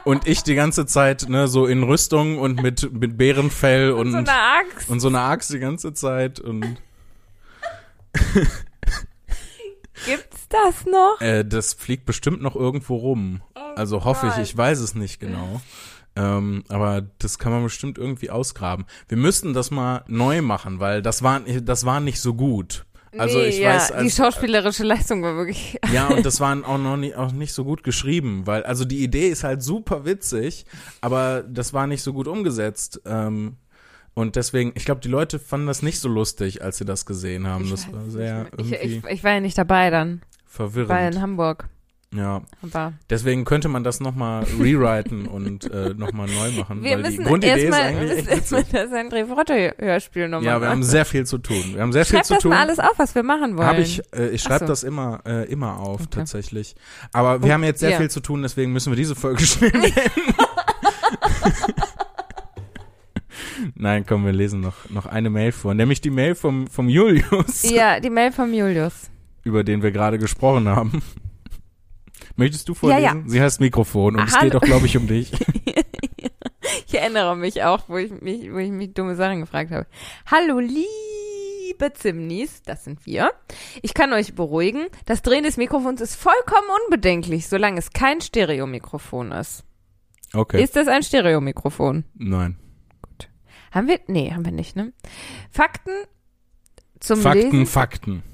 [0.03, 4.17] Und ich die ganze Zeit, ne, so in Rüstung und mit, mit Bärenfell und, so
[4.17, 4.89] eine Axt.
[4.89, 6.77] und so eine Axt die ganze Zeit und
[10.05, 11.21] Gibt's das noch?
[11.21, 13.41] Äh, das fliegt bestimmt noch irgendwo rum.
[13.53, 14.43] Also hoffe ich, Gott.
[14.43, 15.61] ich weiß es nicht genau.
[16.15, 18.85] Ähm, aber das kann man bestimmt irgendwie ausgraben.
[19.07, 22.85] Wir müssten das mal neu machen, weil das war, das war nicht so gut.
[23.17, 25.77] Also nee, ich ja, weiß, die als, schauspielerische Leistung war wirklich.
[25.93, 29.03] ja, und das waren auch noch nicht, auch nicht so gut geschrieben, weil, also die
[29.03, 30.65] Idee ist halt super witzig,
[31.01, 33.01] aber das war nicht so gut umgesetzt.
[33.05, 33.57] Ähm,
[34.13, 37.47] und deswegen, ich glaube, die Leute fanden das nicht so lustig, als sie das gesehen
[37.47, 37.65] haben.
[37.65, 40.21] Ich das war sehr ich, ich, ich war ja nicht dabei dann.
[40.49, 41.15] Ich war verwirrend.
[41.15, 41.69] in Hamburg.
[42.13, 47.03] Ja, Aber deswegen könnte man das nochmal rewriten und äh, nochmal neu machen, wir weil
[47.03, 48.73] die müssen Grundidee ist erstmal eigentlich echt erstmal witzig.
[48.73, 51.63] das André Frotte Hörspiel nochmal Ja, wir haben sehr viel zu tun.
[51.73, 52.49] Wir haben sehr viel Schreib zu das tun.
[52.49, 53.65] mal alles auf, was wir machen wollen.
[53.67, 54.67] Habe ich, äh, ich schreibe so.
[54.67, 56.09] das immer, äh, immer auf, Okay.
[56.11, 56.75] tatsächlich.
[57.13, 57.97] Aber wir Oh, haben jetzt sehr ja.
[57.97, 59.93] viel zu tun, deswegen müssen wir diese Folge schnell beenden.
[63.75, 65.73] Nein, komm, wir lesen noch, noch eine Mail vor.
[65.73, 69.09] Nämlich die Mail vom, vom Julius, Ja, die Mail vom Julius.
[69.43, 71.01] über den wir gerade gesprochen haben.
[72.41, 73.03] Möchtest du vorlesen?
[73.03, 73.23] Ja, ja.
[73.27, 75.31] Sie heißt Mikrofon und Ah, es geht doch, glaube ich, um dich.
[76.87, 79.87] Ich erinnere mich auch, wo ich mich, wo ich mich dumme Sachen gefragt habe.
[80.25, 83.31] Hallo, liebe Zimnis, das sind wir.
[83.81, 89.31] Ich kann euch beruhigen, das Drehen des Mikrofons ist vollkommen unbedenklich, solange es kein Stereomikrofon
[89.31, 89.63] ist.
[90.33, 90.63] Okay.
[90.63, 92.05] Ist das ein Stereomikrofon?
[92.15, 92.57] Nein.
[93.71, 93.99] Haben wir?
[94.07, 94.93] Nee, haben wir nicht, ne?
[95.49, 95.93] Fakten
[96.99, 97.65] zum Fakten, Lesen.
[97.65, 98.15] Fakten.
[98.15, 98.30] Fakten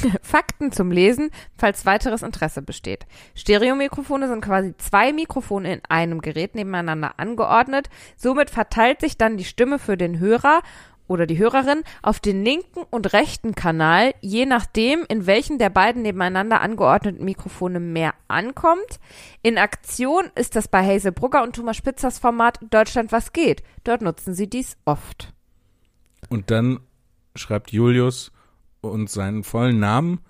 [0.70, 3.06] zum Lesen, falls weiteres Interesse besteht.
[3.34, 7.88] Stereomikrofone sind quasi zwei Mikrofone in einem Gerät nebeneinander angeordnet.
[8.16, 10.60] Somit verteilt sich dann die Stimme für den Hörer
[11.10, 16.02] oder die Hörerin auf den linken und rechten Kanal, je nachdem, in welchem der beiden
[16.02, 19.00] nebeneinander angeordneten Mikrofone mehr ankommt.
[19.42, 23.64] In Aktion ist das bei Hazel Brugger und Thomas Spitzers Format Deutschland was geht.
[23.82, 25.32] Dort nutzen sie dies oft.
[26.28, 26.78] Und dann
[27.34, 28.30] schreibt Julius
[28.80, 30.20] und seinen vollen Namen,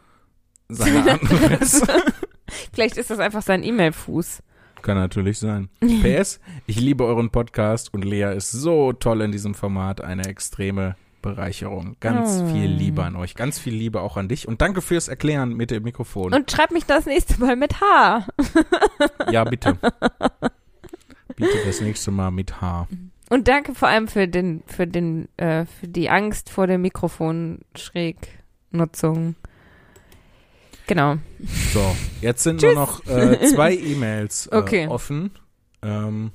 [0.69, 1.87] seine Adresse.
[2.73, 4.43] Vielleicht ist das einfach sein E-Mail-Fuß.
[4.83, 5.69] Kann natürlich sein.
[6.03, 10.01] PS, ich liebe euren Podcast und Lea ist so toll in diesem Format.
[10.01, 11.97] Eine extreme Bereicherung.
[12.01, 12.47] Ganz Oh.
[12.47, 13.35] viel Liebe an euch.
[13.35, 14.49] Ganz viel Liebe auch an dich.
[14.49, 16.33] Und danke fürs Erklären mit dem Mikrofon.
[16.33, 18.27] Und schreib mich das nächste Mal mit H.
[19.31, 19.77] ja, bitte.
[21.37, 22.89] bitte das nächste Mal mit H.
[23.29, 26.79] Und danke vor allem für den, für den, äh, für die Angst vor der
[28.73, 29.35] Mikrofonschrägnutzung.
[30.87, 31.17] Genau.
[31.73, 34.89] So, jetzt sind nur noch äh, zwei E-Mails äh, Okay.
[34.89, 35.31] offen.
[35.83, 36.33] Ähm,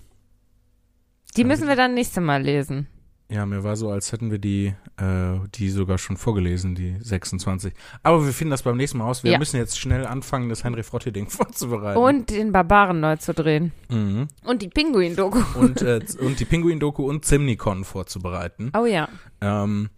[1.35, 2.87] Die müssen wir dann nächste Mal lesen.
[3.29, 7.73] ja, mir war so, als hätten wir die, äh, die sogar schon vorgelesen, die 26.
[8.01, 9.23] Aber wir finden das beim nächsten Mal aus.
[9.25, 9.39] Wir Ja.
[9.39, 11.99] müssen jetzt schnell anfangen, das Henry Frotte-Ding vorzubereiten.
[11.99, 13.73] Und den Barbaren neu zu drehen.
[13.89, 14.29] Mhm.
[14.45, 15.39] Und die Pinguin-Doku.
[15.59, 18.71] und, äh, und die Pinguin-Doku und Zimnikon vorzubereiten.
[18.77, 19.09] Oh ja.
[19.41, 19.89] Ähm,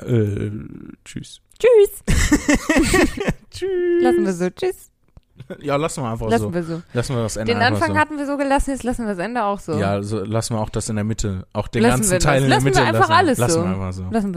[0.00, 0.50] äh,
[1.04, 1.40] tschüss.
[1.58, 2.02] Tschüss.
[3.50, 4.02] Tschüss.
[4.02, 4.50] Lassen wir so.
[4.50, 4.90] Tschüss.
[5.60, 6.54] Ja, lassen wir einfach Lassen so.
[6.54, 6.82] wir so.
[6.92, 7.98] Lassen wir das Ende Den Anfang so.
[7.98, 9.72] hatten wir so gelassen, jetzt lassen wir das Ende auch so.
[9.72, 11.46] Ja, also lassen wir auch das in der Mitte.
[11.52, 12.24] Auch den Lassen ganzen wir das.
[12.24, 13.12] Teil in der Lassen wir Mitte einfach lassen.
[13.12, 13.62] alles lassen so.
[13.64, 14.04] wir einfach so.
[14.10, 14.30] Lassen